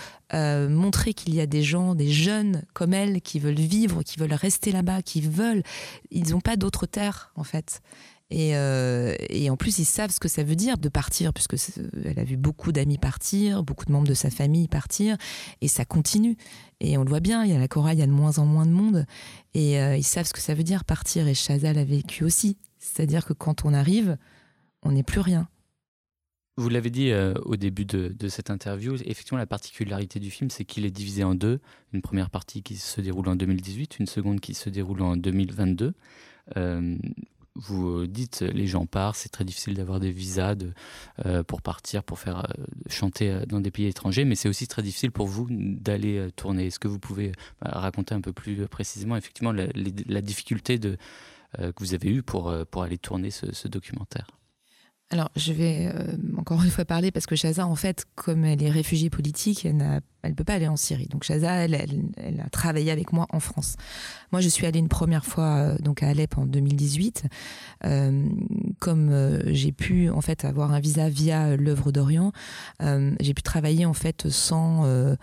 montrer 0.67 1.13
qu'il 1.13 1.35
y 1.35 1.41
a 1.41 1.45
des 1.45 1.61
gens, 1.61 1.93
des 1.93 2.09
jeunes 2.09 2.63
comme 2.73 2.95
elle, 2.95 3.21
qui 3.21 3.37
veulent 3.37 3.53
vivre, 3.53 4.01
qui 4.01 4.17
veulent 4.17 4.33
rester 4.33 4.71
là-bas, 4.71 5.03
qui 5.03 5.21
veulent. 5.21 5.61
N'ont 6.33 6.41
pas 6.41 6.55
d'autre 6.55 6.85
terre 6.85 7.31
en 7.35 7.43
fait. 7.43 7.81
Et, 8.29 8.55
euh, 8.55 9.13
et, 9.29 9.51
en 9.51 9.57
plus, 9.57 9.77
ils 9.77 9.85
savent 9.85 10.09
ce 10.09 10.19
que 10.19 10.27
ça 10.27 10.43
veut 10.43 10.55
dire 10.55 10.79
de 10.79 10.89
partir, 10.89 11.33
puisque 11.33 11.55
elle 12.03 12.17
a 12.17 12.23
vu 12.23 12.35
beaucoup 12.35 12.71
d'amis 12.71 12.97
partir, 12.97 13.61
beaucoup 13.61 13.85
de 13.85 13.91
membres 13.91 14.07
de 14.07 14.15
sa 14.15 14.31
famille 14.31 14.67
partir, 14.67 15.17
et 15.61 15.67
ça 15.67 15.85
continue. 15.85 16.35
Et 16.79 16.97
on 16.97 17.03
le 17.03 17.09
voit 17.09 17.19
bien, 17.19 17.43
il 17.43 17.51
y 17.51 17.55
a 17.55 17.59
la 17.59 17.67
chorale, 17.67 17.97
il 17.97 17.99
y 17.99 18.03
a 18.03 18.07
de 18.07 18.11
moins 18.11 18.39
en 18.39 18.45
moins 18.45 18.65
de 18.65 18.71
monde, 18.71 19.05
et 19.53 19.79
euh, 19.79 19.97
ils 19.97 20.03
savent 20.03 20.25
ce 20.25 20.33
que 20.33 20.41
ça 20.41 20.55
veut 20.55 20.63
dire 20.63 20.83
partir. 20.83 21.27
Et 21.27 21.35
Chazal 21.35 21.77
a 21.77 21.83
vécu 21.83 22.23
aussi, 22.23 22.57
c'est-à-dire 22.79 23.23
que 23.25 23.33
quand 23.33 23.65
on 23.65 23.73
arrive, 23.73 24.17
on 24.81 24.93
n'est 24.93 25.03
plus 25.03 25.19
rien. 25.19 25.47
Vous 26.55 26.69
l'avez 26.69 26.91
dit 26.91 27.09
euh, 27.09 27.33
au 27.45 27.55
début 27.55 27.83
de, 27.83 28.27
cette 28.27 28.51
interview, 28.51 28.93
effectivement 29.05 29.39
la 29.39 29.47
particularité 29.47 30.19
du 30.19 30.29
film, 30.29 30.51
c'est 30.51 30.65
qu'il 30.65 30.85
est 30.85 30.91
divisé 30.91 31.23
en 31.23 31.33
deux. 31.33 31.59
Une 31.93 32.03
première 32.03 32.29
partie 32.29 32.61
qui 32.61 32.75
se 32.75 33.01
déroule 33.01 33.27
en 33.27 33.35
2018, 33.35 33.97
une 33.97 34.05
seconde 34.05 34.39
qui 34.39 34.53
se 34.53 34.69
déroule 34.69 35.01
en 35.01 35.17
2022. 35.17 35.93
Euh, 36.57 36.97
vous 37.55 38.05
dites 38.05 38.41
les 38.41 38.67
gens 38.67 38.85
partent, 38.85 39.15
c'est 39.15 39.29
très 39.29 39.45
difficile 39.45 39.73
d'avoir 39.73 39.99
des 39.99 40.11
visas 40.11 40.55
euh, 41.25 41.43
pour 41.43 41.63
partir, 41.63 42.03
pour 42.03 42.19
faire 42.19 42.45
chanter 42.87 43.45
dans 43.47 43.59
des 43.59 43.71
pays 43.71 43.87
étrangers, 43.87 44.25
mais 44.25 44.35
c'est 44.35 44.49
aussi 44.49 44.67
très 44.67 44.83
difficile 44.83 45.11
pour 45.11 45.25
vous 45.27 45.47
d'aller 45.49 46.29
tourner. 46.35 46.67
Est-ce 46.67 46.79
que 46.79 46.87
vous 46.87 46.99
pouvez 46.99 47.31
raconter 47.61 48.13
un 48.13 48.21
peu 48.21 48.33
plus 48.33 48.67
précisément 48.67 49.15
effectivement 49.15 49.51
la, 49.51 50.21
difficulté 50.21 50.77
de, 50.77 50.97
que 51.57 51.79
vous 51.79 51.95
avez 51.95 52.09
eue 52.09 52.23
pour 52.23 52.51
aller 52.51 52.97
tourner 52.99 53.31
ce 53.31 53.67
documentaire? 53.67 54.27
Alors, 55.13 55.29
je 55.35 55.53
vais 55.53 55.91
euh, 55.93 56.17
encore 56.37 56.63
une 56.63 56.71
fois 56.71 56.85
parler 56.85 57.11
parce 57.11 57.27
que 57.27 57.35
Chaza, 57.35 57.67
en 57.67 57.75
fait, 57.75 58.05
comme 58.15 58.45
elle 58.45 58.63
est 58.63 58.71
réfugiée 58.71 59.11
politique, 59.11 59.63
elle 59.63 59.77
ne 59.77 60.33
peut 60.33 60.43
pas 60.43 60.55
aller 60.55 60.67
en 60.67 60.75
Syrie. 60.75 61.05
Donc, 61.05 61.29
elle, 61.29 61.43
elle, 61.45 62.41
a 62.43 62.49
travaillé 62.49 62.89
avec 62.89 63.13
moi 63.13 63.27
en 63.29 63.39
France. 63.39 63.75
Moi, 64.31 64.41
je 64.41 64.49
suis 64.49 64.65
allée 64.65 64.79
une 64.79 64.89
première 64.89 65.23
fois 65.23 65.57
euh, 65.57 65.77
donc 65.77 66.01
à 66.01 66.07
Alep 66.07 66.35
en 66.39 66.47
2018. 66.47 67.25
Euh, 67.85 68.27
comme 68.79 69.39
j'ai 69.45 69.71
pu, 69.71 70.09
en 70.09 70.21
fait, 70.21 70.45
avoir 70.45 70.73
un 70.73 70.79
visa 70.79 71.09
via 71.09 71.57
l'œuvre 71.57 71.91
d'Orient, 71.91 72.31
j'ai 72.79 73.35
pu 73.35 73.43
travailler, 73.43 73.85
en 73.85 73.93
fait, 73.93 74.29
sans 74.29 75.15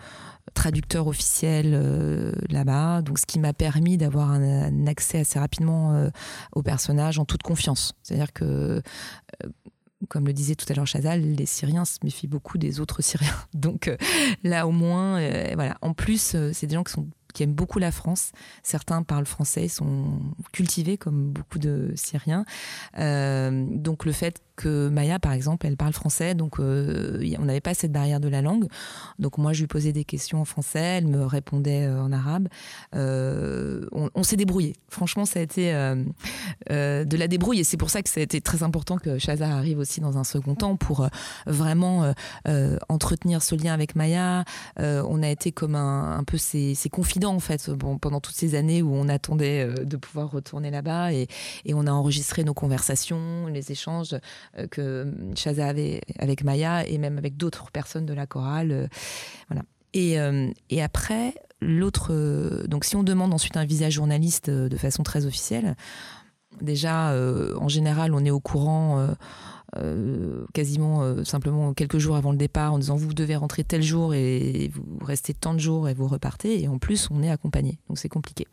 traducteur 0.53 1.07
officiel 1.07 2.33
là-bas, 2.49 3.01
donc 3.01 3.19
ce 3.19 3.25
qui 3.25 3.39
m'a 3.39 3.53
permis 3.53 3.97
d'avoir 3.97 4.31
un, 4.31 4.87
accès 4.87 5.19
assez 5.19 5.37
rapidement 5.37 6.09
au 6.53 6.63
personnage 6.63 7.19
en 7.19 7.25
toute 7.25 7.43
confiance. 7.43 7.93
C'est-à-dire 8.03 8.33
que 8.33 8.81
comme 10.09 10.25
le 10.25 10.33
disait 10.33 10.55
tout 10.55 10.65
à 10.69 10.73
l'heure 10.73 10.87
Chazal, 10.87 11.21
les 11.21 11.45
Syriens 11.45 11.85
se 11.85 11.97
méfient 12.03 12.27
beaucoup 12.27 12.57
des 12.57 12.79
autres 12.79 13.01
Syriens. 13.01 13.35
Donc 13.53 13.87
euh, 13.87 13.97
là 14.43 14.67
au 14.67 14.71
moins, 14.71 15.19
euh, 15.19 15.51
voilà. 15.55 15.77
En 15.81 15.93
plus, 15.93 16.33
euh, 16.35 16.51
c'est 16.53 16.67
des 16.67 16.75
gens 16.75 16.83
qui 17.33 17.43
aiment 17.43 17.53
beaucoup 17.53 17.79
la 17.79 17.91
France. 17.91 18.31
Certains 18.63 19.03
parlent 19.03 19.25
français, 19.25 19.67
sont 19.67 20.19
cultivés 20.51 20.97
comme 20.97 21.31
beaucoup 21.31 21.59
de 21.59 21.93
Syriens. 21.95 22.45
donc 22.97 24.05
le 24.05 24.11
fait 24.11 24.41
que 24.61 24.89
Maya, 24.89 25.17
par 25.19 25.33
exemple, 25.33 25.65
elle 25.65 25.77
parle 25.77 25.93
français, 25.93 26.35
donc 26.35 26.59
euh, 26.59 27.19
on 27.39 27.45
n'avait 27.45 27.61
pas 27.61 27.73
cette 27.73 27.91
barrière 27.91 28.19
de 28.19 28.27
la 28.27 28.41
langue. 28.41 28.67
Donc 29.17 29.37
moi, 29.37 29.53
je 29.53 29.61
lui 29.61 29.67
posais 29.67 29.91
des 29.91 30.03
questions 30.03 30.39
en 30.39 30.45
français, 30.45 30.79
elle 30.79 31.07
me 31.07 31.25
répondait 31.25 31.85
euh, 31.85 32.01
en 32.01 32.11
arabe. 32.11 32.47
Euh, 32.95 33.85
on, 33.91 34.23
s'est 34.23 34.35
débrouillé. 34.35 34.75
Franchement, 34.89 35.25
ça 35.25 35.39
a 35.39 35.41
été 35.41 35.71
de 35.71 37.17
la 37.17 37.27
débrouille, 37.27 37.59
et 37.59 37.63
c'est 37.63 37.77
pour 37.77 37.89
ça 37.89 38.01
que 38.01 38.09
ça 38.09 38.19
a 38.19 38.23
été 38.23 38.39
très 38.39 38.61
important 38.61 38.97
que 38.97 39.17
Shaza 39.17 39.49
arrive 39.49 39.79
aussi 39.79 39.99
dans 39.99 40.17
un 40.17 40.23
second 40.23 40.53
temps 40.53 40.75
pour 40.75 41.07
vraiment 41.47 42.13
entretenir 42.87 43.41
ce 43.41 43.55
lien 43.55 43.73
avec 43.73 43.95
Maya. 43.95 44.45
on 44.77 45.23
a 45.23 45.29
été 45.29 45.51
comme 45.51 45.75
un, 45.75 46.23
peu 46.23 46.37
ses, 46.37 46.75
confidents 46.91 47.33
en 47.33 47.39
fait, 47.39 47.71
pendant 47.99 48.21
toutes 48.21 48.35
ces 48.35 48.55
années 48.55 48.81
où 48.81 48.93
on 48.93 49.09
attendait 49.09 49.67
de 49.83 49.97
pouvoir 49.97 50.29
retourner 50.29 50.69
là-bas, 50.69 51.13
et 51.13 51.27
on 51.73 51.87
a 51.87 51.91
enregistré 51.91 52.43
nos 52.43 52.53
conversations, 52.53 53.47
les 53.47 53.71
échanges. 53.71 54.15
Euh, 54.57 54.67
que 54.67 55.13
Chaza 55.35 55.67
avait 55.67 56.01
avec 56.19 56.43
Maya 56.43 56.85
et 56.87 56.97
même 56.97 57.17
avec 57.17 57.37
d'autres 57.37 57.71
personnes 57.71 58.05
de 58.05 58.13
la 58.13 58.27
chorale. 58.27 58.71
Euh, 58.71 58.87
voilà. 59.47 59.63
Et, 59.93 60.19
euh, 60.19 60.49
et 60.69 60.81
après, 60.81 61.33
l'autre. 61.61 62.13
donc, 62.67 62.85
si 62.85 62.95
on 62.95 63.03
demande 63.03 63.33
ensuite 63.33 63.57
un 63.57 63.65
visa 63.65 63.89
journaliste 63.89 64.49
de 64.49 64.77
façon 64.77 65.03
très 65.03 65.25
officielle, 65.25 65.75
déjà, 66.61 67.13
en 67.59 67.67
général, 67.67 68.13
on 68.13 68.23
est 68.23 68.31
au 68.31 68.39
courant. 68.39 69.05
Quasiment 70.53 71.23
simplement 71.23 71.73
quelques 71.73 71.97
jours 71.97 72.15
avant 72.15 72.31
le 72.31 72.37
départ 72.37 72.73
en 72.73 72.79
disant 72.79 72.95
vous 72.95 73.13
devez 73.13 73.35
rentrer 73.35 73.63
tel 73.63 73.81
jour 73.81 74.13
et 74.13 74.69
vous 74.73 75.05
restez 75.05 75.33
tant 75.33 75.53
de 75.53 75.59
jours 75.59 75.87
et 75.87 75.93
vous 75.93 76.07
repartez 76.07 76.61
et 76.61 76.67
en 76.67 76.77
plus 76.77 77.07
on 77.11 77.23
est 77.23 77.29
accompagné 77.29 77.77
donc 77.87 77.97
c'est 77.97 78.09
compliqué 78.09 78.47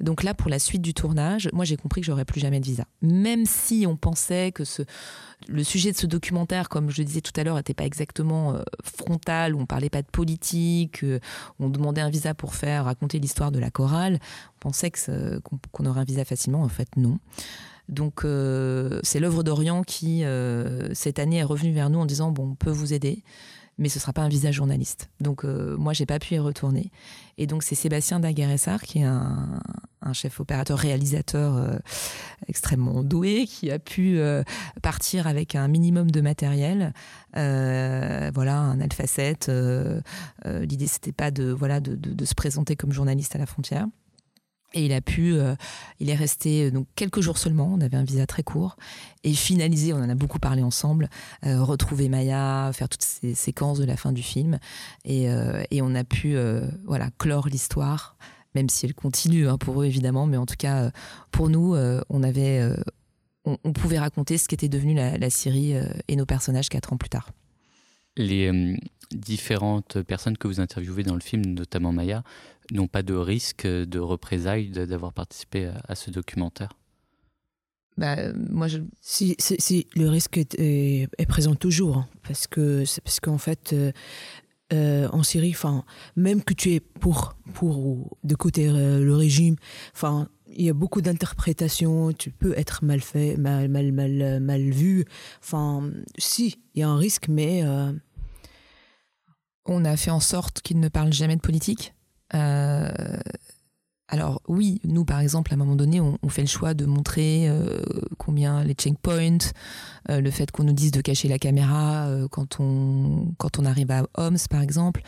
donc 0.00 0.22
là, 0.22 0.34
pour 0.34 0.48
la 0.48 0.58
suite 0.58 0.82
du 0.82 0.94
tournage, 0.94 1.48
moi 1.52 1.64
j'ai 1.64 1.76
compris 1.76 2.00
que 2.00 2.06
j'aurais 2.06 2.24
plus 2.24 2.40
jamais 2.40 2.60
de 2.60 2.64
visa. 2.64 2.84
Même 3.02 3.46
si 3.46 3.84
on 3.88 3.96
pensait 3.96 4.52
que 4.52 4.62
le 5.48 5.64
sujet 5.64 5.92
de 5.92 5.96
ce 5.96 6.06
documentaire, 6.06 6.68
comme 6.68 6.90
je 6.90 6.98
le 6.98 7.04
disais 7.04 7.20
tout 7.20 7.32
à 7.36 7.42
l'heure, 7.42 7.56
n'était 7.56 7.74
pas 7.74 7.84
exactement 7.84 8.54
euh, 8.54 8.62
frontal, 8.82 9.54
où 9.54 9.60
on 9.60 9.66
parlait 9.66 9.90
pas 9.90 10.02
de 10.02 10.08
politique, 10.08 11.02
euh, 11.02 11.18
on 11.58 11.68
demandait 11.68 12.00
un 12.00 12.10
visa 12.10 12.34
pour 12.34 12.54
faire 12.54 12.84
raconter 12.84 13.18
l'histoire 13.18 13.50
de 13.50 13.58
la 13.58 13.70
chorale, 13.70 14.20
on 14.56 14.58
pensait 14.60 14.92
qu'on 14.92 15.86
aurait 15.86 16.00
un 16.00 16.04
visa 16.04 16.24
facilement. 16.24 16.62
En 16.62 16.68
fait, 16.68 16.88
non. 16.96 17.18
Donc 17.88 18.24
euh, 18.24 19.00
c'est 19.02 19.20
l'œuvre 19.20 19.42
d'Orient 19.42 19.82
qui, 19.82 20.24
cette 20.92 21.18
année, 21.18 21.38
est 21.38 21.44
revenue 21.44 21.72
vers 21.72 21.90
nous 21.90 21.98
en 21.98 22.06
disant, 22.06 22.30
bon, 22.30 22.50
on 22.50 22.54
peut 22.54 22.70
vous 22.70 22.92
aider 22.92 23.22
mais 23.78 23.88
ce 23.88 24.00
sera 24.00 24.12
pas 24.12 24.22
un 24.22 24.28
visa 24.28 24.50
journaliste. 24.50 25.08
Donc 25.20 25.44
euh, 25.44 25.76
moi, 25.76 25.92
j'ai 25.92 26.04
pas 26.04 26.18
pu 26.18 26.34
y 26.34 26.38
retourner. 26.38 26.90
Et 27.38 27.46
donc 27.46 27.62
c'est 27.62 27.76
Sébastien 27.76 28.18
Daguerressard, 28.20 28.82
qui 28.82 28.98
est 28.98 29.04
un, 29.04 29.60
chef 30.12 30.40
opérateur 30.40 30.78
réalisateur 30.78 31.56
euh, 31.56 31.76
extrêmement 32.48 33.04
doué, 33.04 33.46
qui 33.46 33.70
a 33.70 33.78
pu 33.78 34.18
euh, 34.18 34.42
partir 34.82 35.26
avec 35.26 35.54
un 35.54 35.68
minimum 35.68 36.10
de 36.10 36.20
matériel. 36.20 36.92
voilà, 37.34 38.58
un 38.58 38.80
alpha 38.80 39.06
7. 39.06 39.50
L'idée, 40.44 40.86
c'était 40.86 41.12
pas 41.12 41.30
de, 41.30 41.50
voilà, 41.52 41.80
de 41.80 42.24
se 42.24 42.34
présenter 42.34 42.74
comme 42.74 42.92
journaliste 42.92 43.36
à 43.36 43.38
la 43.38 43.46
frontière. 43.46 43.86
Et 44.74 44.84
il 44.84 44.92
a 44.92 45.00
pu, 45.00 45.32
euh, 45.32 45.54
il 45.98 46.10
est 46.10 46.14
resté 46.14 46.66
euh, 46.66 46.70
donc 46.70 46.86
quelques 46.94 47.20
jours 47.20 47.38
seulement. 47.38 47.70
On 47.72 47.80
avait 47.80 47.96
un 47.96 48.04
visa 48.04 48.26
très 48.26 48.42
court 48.42 48.76
et 49.24 49.32
finaliser. 49.32 49.94
On 49.94 49.98
en 49.98 50.08
a 50.10 50.14
beaucoup 50.14 50.38
parlé 50.38 50.62
ensemble. 50.62 51.08
Euh, 51.46 51.62
retrouver 51.62 52.08
Maya, 52.08 52.70
faire 52.74 52.88
toutes 52.88 53.02
ces 53.02 53.34
séquences 53.34 53.78
de 53.78 53.84
la 53.84 53.96
fin 53.96 54.12
du 54.12 54.22
film, 54.22 54.58
et, 55.04 55.26
et 55.70 55.82
on 55.82 55.94
a 55.94 56.04
pu, 56.04 56.36
voilà, 56.86 57.08
clore 57.18 57.48
l'histoire, 57.48 58.16
même 58.54 58.68
si 58.68 58.86
elle 58.86 58.94
continue 58.94 59.48
hein, 59.48 59.58
pour 59.58 59.82
eux 59.82 59.86
évidemment, 59.86 60.26
mais 60.26 60.36
en 60.36 60.46
tout 60.46 60.56
cas 60.56 60.90
pour 61.30 61.48
nous, 61.48 61.76
on 62.08 62.22
avait, 62.22 62.62
on, 63.44 63.72
pouvait 63.72 63.98
raconter 63.98 64.38
ce 64.38 64.48
qu'était 64.48 64.68
devenu 64.68 64.94
la, 64.94 65.18
la 65.18 65.30
Syrie 65.30 65.74
et 66.08 66.16
nos 66.16 66.26
personnages 66.26 66.68
quatre 66.68 66.92
ans 66.92 66.96
plus 66.96 67.08
tard. 67.10 67.30
Les 68.16 68.76
différentes 69.10 70.02
personnes 70.02 70.36
que 70.36 70.48
vous 70.48 70.60
interviewez 70.60 71.02
dans 71.02 71.14
le 71.14 71.20
film, 71.20 71.46
notamment 71.46 71.92
Maya, 71.92 72.22
n'ont 72.72 72.88
pas 72.88 73.02
de 73.02 73.14
risque 73.14 73.66
de 73.66 73.98
représailles 73.98 74.70
d'avoir 74.70 75.12
participé 75.12 75.70
à, 75.86 75.94
ce 75.94 76.10
documentaire? 76.10 76.70
Bah, 77.96 78.32
moi, 78.34 78.68
je... 78.68 78.78
si, 79.00 79.34
si, 79.38 79.86
le 79.96 80.08
risque 80.08 80.38
est, 80.38 81.26
présent 81.26 81.54
toujours, 81.54 81.98
hein, 81.98 82.08
parce 82.26 82.46
que 82.46 82.84
parce 83.02 83.18
qu'en 83.18 83.38
fait, 83.38 83.72
euh, 83.72 83.90
euh, 84.72 85.08
en 85.12 85.22
Syrie, 85.22 85.50
enfin, 85.50 85.84
même 86.14 86.44
que 86.44 86.54
tu 86.54 86.74
es 86.74 86.80
pour 86.80 87.34
pour 87.54 88.16
de 88.22 88.34
côté 88.36 88.68
euh, 88.68 89.02
le 89.02 89.16
régime, 89.16 89.56
enfin, 89.94 90.28
il 90.46 90.64
y 90.64 90.70
a 90.70 90.74
beaucoup 90.74 91.00
d'interprétations. 91.00 92.12
Tu 92.12 92.30
peux 92.30 92.56
être 92.56 92.84
mal 92.84 93.00
fait, 93.00 93.36
mal 93.36 93.68
mal 93.68 93.90
mal 93.90 94.40
mal 94.40 94.70
vu. 94.70 95.04
Enfin, 95.42 95.90
si, 96.18 96.60
il 96.74 96.80
y 96.80 96.82
a 96.84 96.88
un 96.88 96.96
risque, 96.96 97.26
mais 97.28 97.64
on 99.68 99.84
a 99.84 99.96
fait 99.96 100.10
en 100.10 100.20
sorte 100.20 100.62
qu'il 100.62 100.80
ne 100.80 100.88
parle 100.88 101.12
jamais 101.12 101.36
de 101.36 101.40
politique. 101.40 101.94
Euh, 102.34 102.88
alors 104.10 104.40
oui, 104.48 104.80
nous 104.84 105.04
par 105.04 105.20
exemple, 105.20 105.52
à 105.52 105.54
un 105.54 105.58
moment 105.58 105.76
donné, 105.76 106.00
on, 106.00 106.28
fait 106.30 106.40
le 106.40 106.48
choix 106.48 106.72
de 106.72 106.86
montrer 106.86 107.46
euh, 107.48 107.82
combien 108.16 108.64
les 108.64 108.72
checkpoints, 108.72 109.52
euh, 110.08 110.22
le 110.22 110.30
fait 110.30 110.50
qu'on 110.50 110.64
nous 110.64 110.72
dise 110.72 110.92
de 110.92 111.02
cacher 111.02 111.28
la 111.28 111.38
caméra 111.38 112.08
quand, 112.30 112.58
on, 112.58 113.34
quand 113.36 113.58
on 113.58 113.66
arrive 113.66 113.90
à 113.90 114.06
Homs 114.16 114.38
par 114.48 114.62
exemple. 114.62 115.02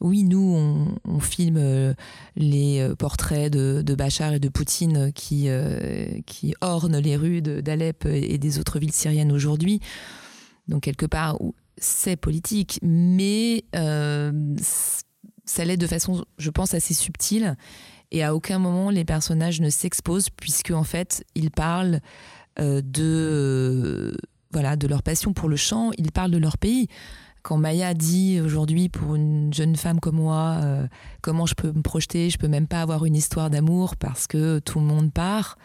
Oui, 0.00 0.22
nous, 0.22 0.96
on, 1.04 1.20
filme 1.20 1.94
les 2.36 2.88
portraits 2.98 3.50
de, 3.50 3.94
Bachar 3.96 4.34
et 4.34 4.38
de 4.38 4.48
Poutine 4.48 5.10
qui, 5.12 5.48
qui 6.26 6.54
ornent 6.60 6.98
les 6.98 7.16
rues 7.16 7.42
d'Alep 7.42 8.04
et 8.04 8.38
des 8.38 8.58
autres 8.60 8.78
villes 8.78 8.92
syriennes 8.92 9.32
aujourd'hui. 9.32 9.80
Donc 10.68 10.82
quelque 10.82 11.06
part, 11.06 11.38
c'est 11.78 12.16
politique, 12.16 12.78
mais 12.82 13.64
ça 15.46 15.64
l'est 15.64 15.76
de 15.76 15.86
façon, 15.86 16.24
je 16.38 16.50
pense, 16.50 16.74
assez 16.74 16.94
subtile. 16.94 17.56
Et 18.10 18.22
à 18.22 18.34
aucun 18.34 18.58
moment 18.58 18.90
les 18.90 19.04
personnages 19.04 19.60
ne 19.60 19.70
s'exposent, 19.70 20.30
puisque 20.30 20.70
en 20.70 20.84
fait, 20.84 21.24
ils 21.34 21.50
parlent 21.50 22.00
euh, 22.58 22.80
de, 22.82 24.16
voilà, 24.52 24.76
de 24.76 24.86
leur 24.86 25.02
passion 25.02 25.32
pour 25.32 25.48
le 25.48 25.56
chant, 25.56 25.90
ils 25.98 26.12
parlent 26.12 26.30
de 26.30 26.38
leur 26.38 26.58
pays. 26.58 26.88
Quand 27.42 27.58
Maya 27.58 27.94
dit 27.94 28.40
aujourd'hui 28.40 28.88
pour 28.88 29.14
une 29.14 29.52
jeune 29.52 29.76
femme 29.76 30.00
comme 30.00 30.16
moi, 30.16 30.58
euh, 30.62 30.86
comment 31.20 31.46
je 31.46 31.54
peux 31.54 31.70
me 31.70 31.82
projeter, 31.82 32.28
je 32.30 32.38
peux 32.38 32.48
même 32.48 32.66
pas 32.66 32.82
avoir 32.82 33.04
une 33.04 33.14
histoire 33.14 33.50
d'amour 33.50 33.96
parce 33.96 34.26
que 34.26 34.58
tout 34.58 34.80
le 34.80 34.86
monde 34.86 35.12
part. 35.12 35.56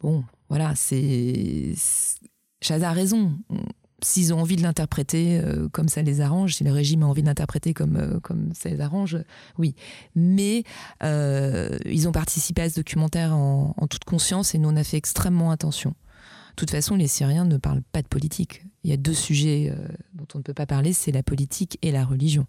Bon, 0.00 0.24
voilà, 0.48 0.74
c'est. 0.76 1.74
Chaz 2.60 2.84
a 2.84 2.92
raison. 2.92 3.32
S'ils 4.06 4.32
ont 4.32 4.38
envie 4.38 4.54
de 4.54 4.62
l'interpréter 4.62 5.40
euh, 5.42 5.68
comme 5.68 5.88
ça 5.88 6.00
les 6.00 6.20
arrange, 6.20 6.54
si 6.54 6.62
le 6.62 6.70
régime 6.70 7.02
a 7.02 7.06
envie 7.06 7.22
de 7.22 7.26
l'interpréter 7.26 7.74
comme, 7.74 7.96
euh, 7.96 8.20
comme 8.20 8.54
ça 8.54 8.68
les 8.68 8.80
arrange, 8.80 9.18
oui. 9.58 9.74
Mais 10.14 10.62
euh, 11.02 11.76
ils 11.86 12.06
ont 12.06 12.12
participé 12.12 12.62
à 12.62 12.70
ce 12.70 12.76
documentaire 12.76 13.34
en, 13.34 13.74
en, 13.76 13.86
toute 13.88 14.04
conscience 14.04 14.54
et 14.54 14.58
nous, 14.58 14.68
on 14.68 14.76
a 14.76 14.84
fait 14.84 14.96
extrêmement 14.96 15.50
attention. 15.50 15.90
De 15.90 16.54
toute 16.54 16.70
façon, 16.70 16.94
les 16.94 17.08
Syriens 17.08 17.46
ne 17.46 17.56
parlent 17.56 17.82
pas 17.90 18.00
de 18.00 18.06
politique. 18.06 18.64
Il 18.84 18.90
y 18.90 18.92
a 18.92 18.96
deux 18.96 19.12
sujets 19.12 19.74
dont 20.14 20.28
on 20.36 20.38
ne 20.38 20.44
peut 20.44 20.54
pas 20.54 20.66
parler, 20.66 20.92
c'est 20.92 21.10
la 21.10 21.24
politique 21.24 21.76
et 21.82 21.90
la 21.90 22.04
religion. 22.04 22.46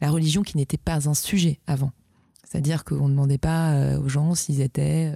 La 0.00 0.12
religion 0.12 0.42
qui 0.42 0.56
n'était 0.56 0.78
pas 0.78 1.08
un 1.08 1.14
sujet 1.14 1.58
avant. 1.66 1.90
C'est-à-dire 2.44 2.84
qu'on 2.84 3.08
ne 3.08 3.14
demandait 3.14 3.36
pas 3.36 3.98
aux 3.98 4.08
gens 4.08 4.36
s'ils 4.36 4.60
étaient 4.60 5.12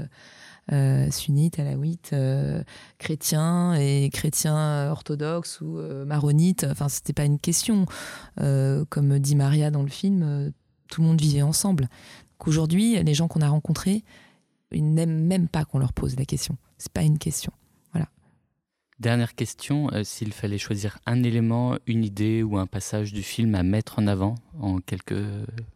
euh, 0.73 1.11
sunnites, 1.11 1.59
alaouites, 1.59 2.11
euh, 2.13 2.63
chrétiens 2.99 3.75
et 3.75 4.11
chrétiens 4.13 4.91
orthodoxes 4.91 5.61
ou 5.61 5.79
euh, 5.79 6.05
maronites. 6.05 6.67
Enfin, 6.71 6.89
c'était 6.89 7.13
pas 7.13 7.25
une 7.25 7.39
question. 7.39 7.87
comme 8.37 9.19
dit 9.19 9.37
Maria 9.37 9.71
dans 9.71 9.83
le 9.83 9.89
film, 9.89 10.53
tout 10.89 11.01
le 11.01 11.07
monde 11.07 11.21
vivait 11.21 11.43
ensemble. 11.43 11.89
Aujourd'hui, 12.47 13.03
les 13.03 13.15
gens 13.15 13.29
qu'on 13.29 13.41
a 13.41 13.49
rencontrés, 13.49 14.05
ils 14.73 14.95
n'aiment 14.95 15.25
même 15.25 15.49
pas 15.49 15.65
qu'on 15.65 15.79
leur 15.79 15.93
pose 15.93 16.17
la 16.17 16.25
question. 16.25 16.57
C'est 16.79 16.93
pas 16.93 17.03
une 17.03 17.19
question. 17.19 17.53
Dernière 19.01 19.37
question, 19.37 19.89
euh, 19.93 20.03
s'il 20.03 20.33
fallait 20.33 20.59
choisir 20.59 20.99
un 21.07 21.23
élément, 21.23 21.79
une 21.87 22.05
idée 22.05 22.43
ou 22.43 22.59
un 22.59 22.67
passage 22.67 23.13
du 23.13 23.23
film 23.23 23.55
à 23.55 23.63
mettre 23.63 24.01
en 24.01 24.09
avant 24.09 24.35
en 24.59 24.81
quelques 24.81 25.23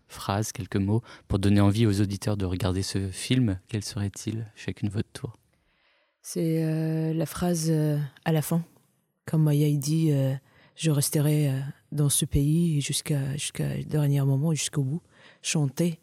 phrases, 0.09 0.51
quelques 0.51 0.77
mots, 0.77 1.03
pour 1.29 1.39
donner 1.39 1.61
envie 1.61 1.87
aux 1.87 2.01
auditeurs 2.01 2.37
de 2.37 2.45
regarder 2.45 2.83
ce 2.83 3.11
film, 3.11 3.61
quel 3.69 3.85
serait-il? 3.85 4.51
Chacune 4.57 4.89
votre 4.89 5.09
tour 5.13 5.39
C'est 6.21 6.65
euh, 6.65 7.15
la 7.15 7.27
phrase 7.27 7.69
euh, 7.71 7.97
à 8.25 8.33
la 8.33 8.43
fin. 8.43 8.65
Comme 9.25 9.45
Maya 9.45 9.71
dit, 9.77 10.13
je 10.75 10.91
resterai 10.91 11.63
dans 11.93 12.09
ce 12.09 12.25
pays 12.25 12.81
jusqu'à 12.81 13.37
jusqu'à 13.37 13.81
dernier 13.85 14.21
moment, 14.23 14.53
jusqu'au 14.53 14.83
bout, 14.83 15.03
chanter 15.43 16.01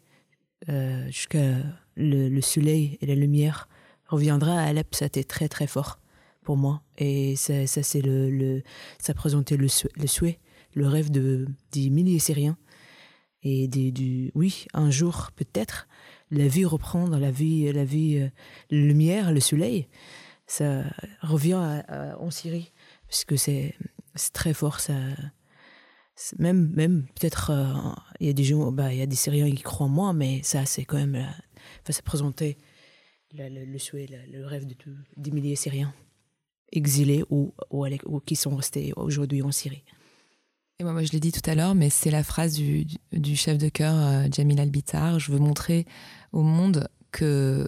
jusqu'à 1.08 1.58
le, 1.96 2.30
le, 2.30 2.40
soleil 2.40 2.96
et 3.02 3.06
la 3.06 3.14
lumière 3.14 3.68
reviendra 4.06 4.58
à 4.58 4.62
Alep. 4.62 4.94
Ça 4.94 5.04
a 5.04 5.22
très 5.22 5.48
très 5.50 5.66
fort 5.66 5.99
moi. 6.56 6.82
Et 6.98 7.36
ça, 7.36 7.66
c'est 7.66 8.02
le, 8.02 8.62
ça 8.98 9.14
présentait 9.14 9.56
le, 9.56 9.68
souhait, 9.68 10.38
le 10.74 10.86
rêve 10.86 11.10
de, 11.10 11.46
des 11.72 11.90
milliers 11.90 12.18
Syriens. 12.18 12.56
Et 13.42 13.68
du, 13.68 14.30
oui, 14.34 14.66
un 14.74 14.90
jour, 14.90 15.30
peut-être, 15.34 15.88
la 16.30 16.46
vie 16.46 16.64
reprendre, 16.64 17.18
la 17.18 17.30
vie, 17.30 17.72
la 17.72 17.84
vie, 17.84 18.18
euh, 18.18 18.28
la 18.70 18.78
lumière, 18.78 19.32
le 19.32 19.40
soleil, 19.40 19.88
ça 20.46 20.84
revient 21.22 21.82
en 22.18 22.30
Syrie. 22.30 22.72
Parce 23.08 23.24
que 23.24 23.36
c'est 23.36 23.74
très 24.32 24.52
fort, 24.52 24.80
ça. 24.80 24.94
Même, 26.38 26.70
même 26.74 27.06
peut-être, 27.14 27.50
euh, 27.50 27.72
il 28.20 28.26
y 28.26 28.30
a 28.30 28.34
des 28.34 28.44
gens, 28.44 28.70
bah, 28.70 28.92
il 28.92 28.98
y 28.98 29.02
a 29.02 29.06
des 29.06 29.16
Syriens 29.16 29.50
qui 29.50 29.62
croient 29.62 29.86
en 29.86 29.90
moi, 29.90 30.12
mais 30.12 30.42
ça, 30.42 30.66
c'est 30.66 30.84
quand 30.84 30.98
même. 30.98 31.16
Enfin, 31.16 31.92
ça 31.92 32.02
présentait 32.02 32.58
le, 33.32 33.78
souhait, 33.78 34.06
le 34.30 34.46
rêve 34.46 34.66
de 34.66 34.74
tout, 34.74 34.94
des 35.16 35.30
milliers 35.30 35.56
Syriens 35.56 35.94
exilés 36.72 37.24
ou, 37.30 37.54
ou, 37.70 38.20
qui 38.20 38.36
sont 38.36 38.56
restés 38.56 38.92
aujourd'hui 38.96 39.42
en 39.42 39.52
Syrie. 39.52 39.84
Et 40.78 40.84
moi, 40.84 40.92
moi 40.92 41.02
je 41.02 41.12
l'ai 41.12 41.20
dit 41.20 41.32
tout 41.32 41.48
à 41.48 41.54
l'heure, 41.54 41.74
mais 41.74 41.90
c'est 41.90 42.10
la 42.10 42.22
phrase 42.22 42.54
du, 42.54 42.86
du, 43.12 43.36
chef 43.36 43.58
de 43.58 43.68
chœur 43.68 43.94
euh, 43.94 44.26
Jamil 44.32 44.60
Albitar. 44.60 45.18
Je 45.18 45.30
veux 45.30 45.38
montrer 45.38 45.86
au 46.32 46.42
monde 46.42 46.88
que 47.12 47.66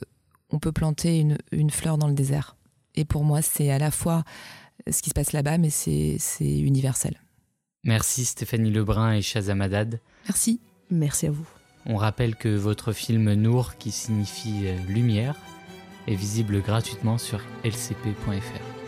on 0.51 0.59
peut 0.59 0.73
planter 0.73 1.19
une, 1.19 1.39
une 1.51 1.71
fleur 1.71 1.99
dans 1.99 2.09
le 2.09 2.15
désert. 2.15 2.57
Et 2.95 3.05
pour 3.05 3.25
moi, 3.25 3.43
c'est 3.43 3.71
à 3.71 3.79
la 3.79 3.91
fois 3.91 4.25
ce 4.91 5.03
qui 5.03 5.11
se 5.11 5.15
passe 5.15 5.33
là-bas, 5.33 5.59
mais 5.59 5.71
c'est 5.71 6.19
universel. 6.41 7.21
Merci 7.85 8.25
Stéphanie 8.25 8.71
Lebrun 8.71 9.15
et 9.15 9.23
Shazam 9.23 9.61
Haddad. 9.61 10.01
Merci. 10.27 10.61
Merci 10.91 11.27
à 11.27 11.31
vous. 11.31 11.49
On 11.87 11.97
rappelle 11.97 12.37
que 12.37 12.49
votre 12.49 12.93
film 12.93 13.33
Nour, 13.33 13.77
qui 13.77 13.91
signifie 13.91 14.67
euh, 14.67 14.77
lumière, 14.87 15.35
est 16.07 16.15
visible 16.15 16.61
gratuitement 16.61 17.19
sur 17.19 17.41
lcp.fr. 17.65 18.82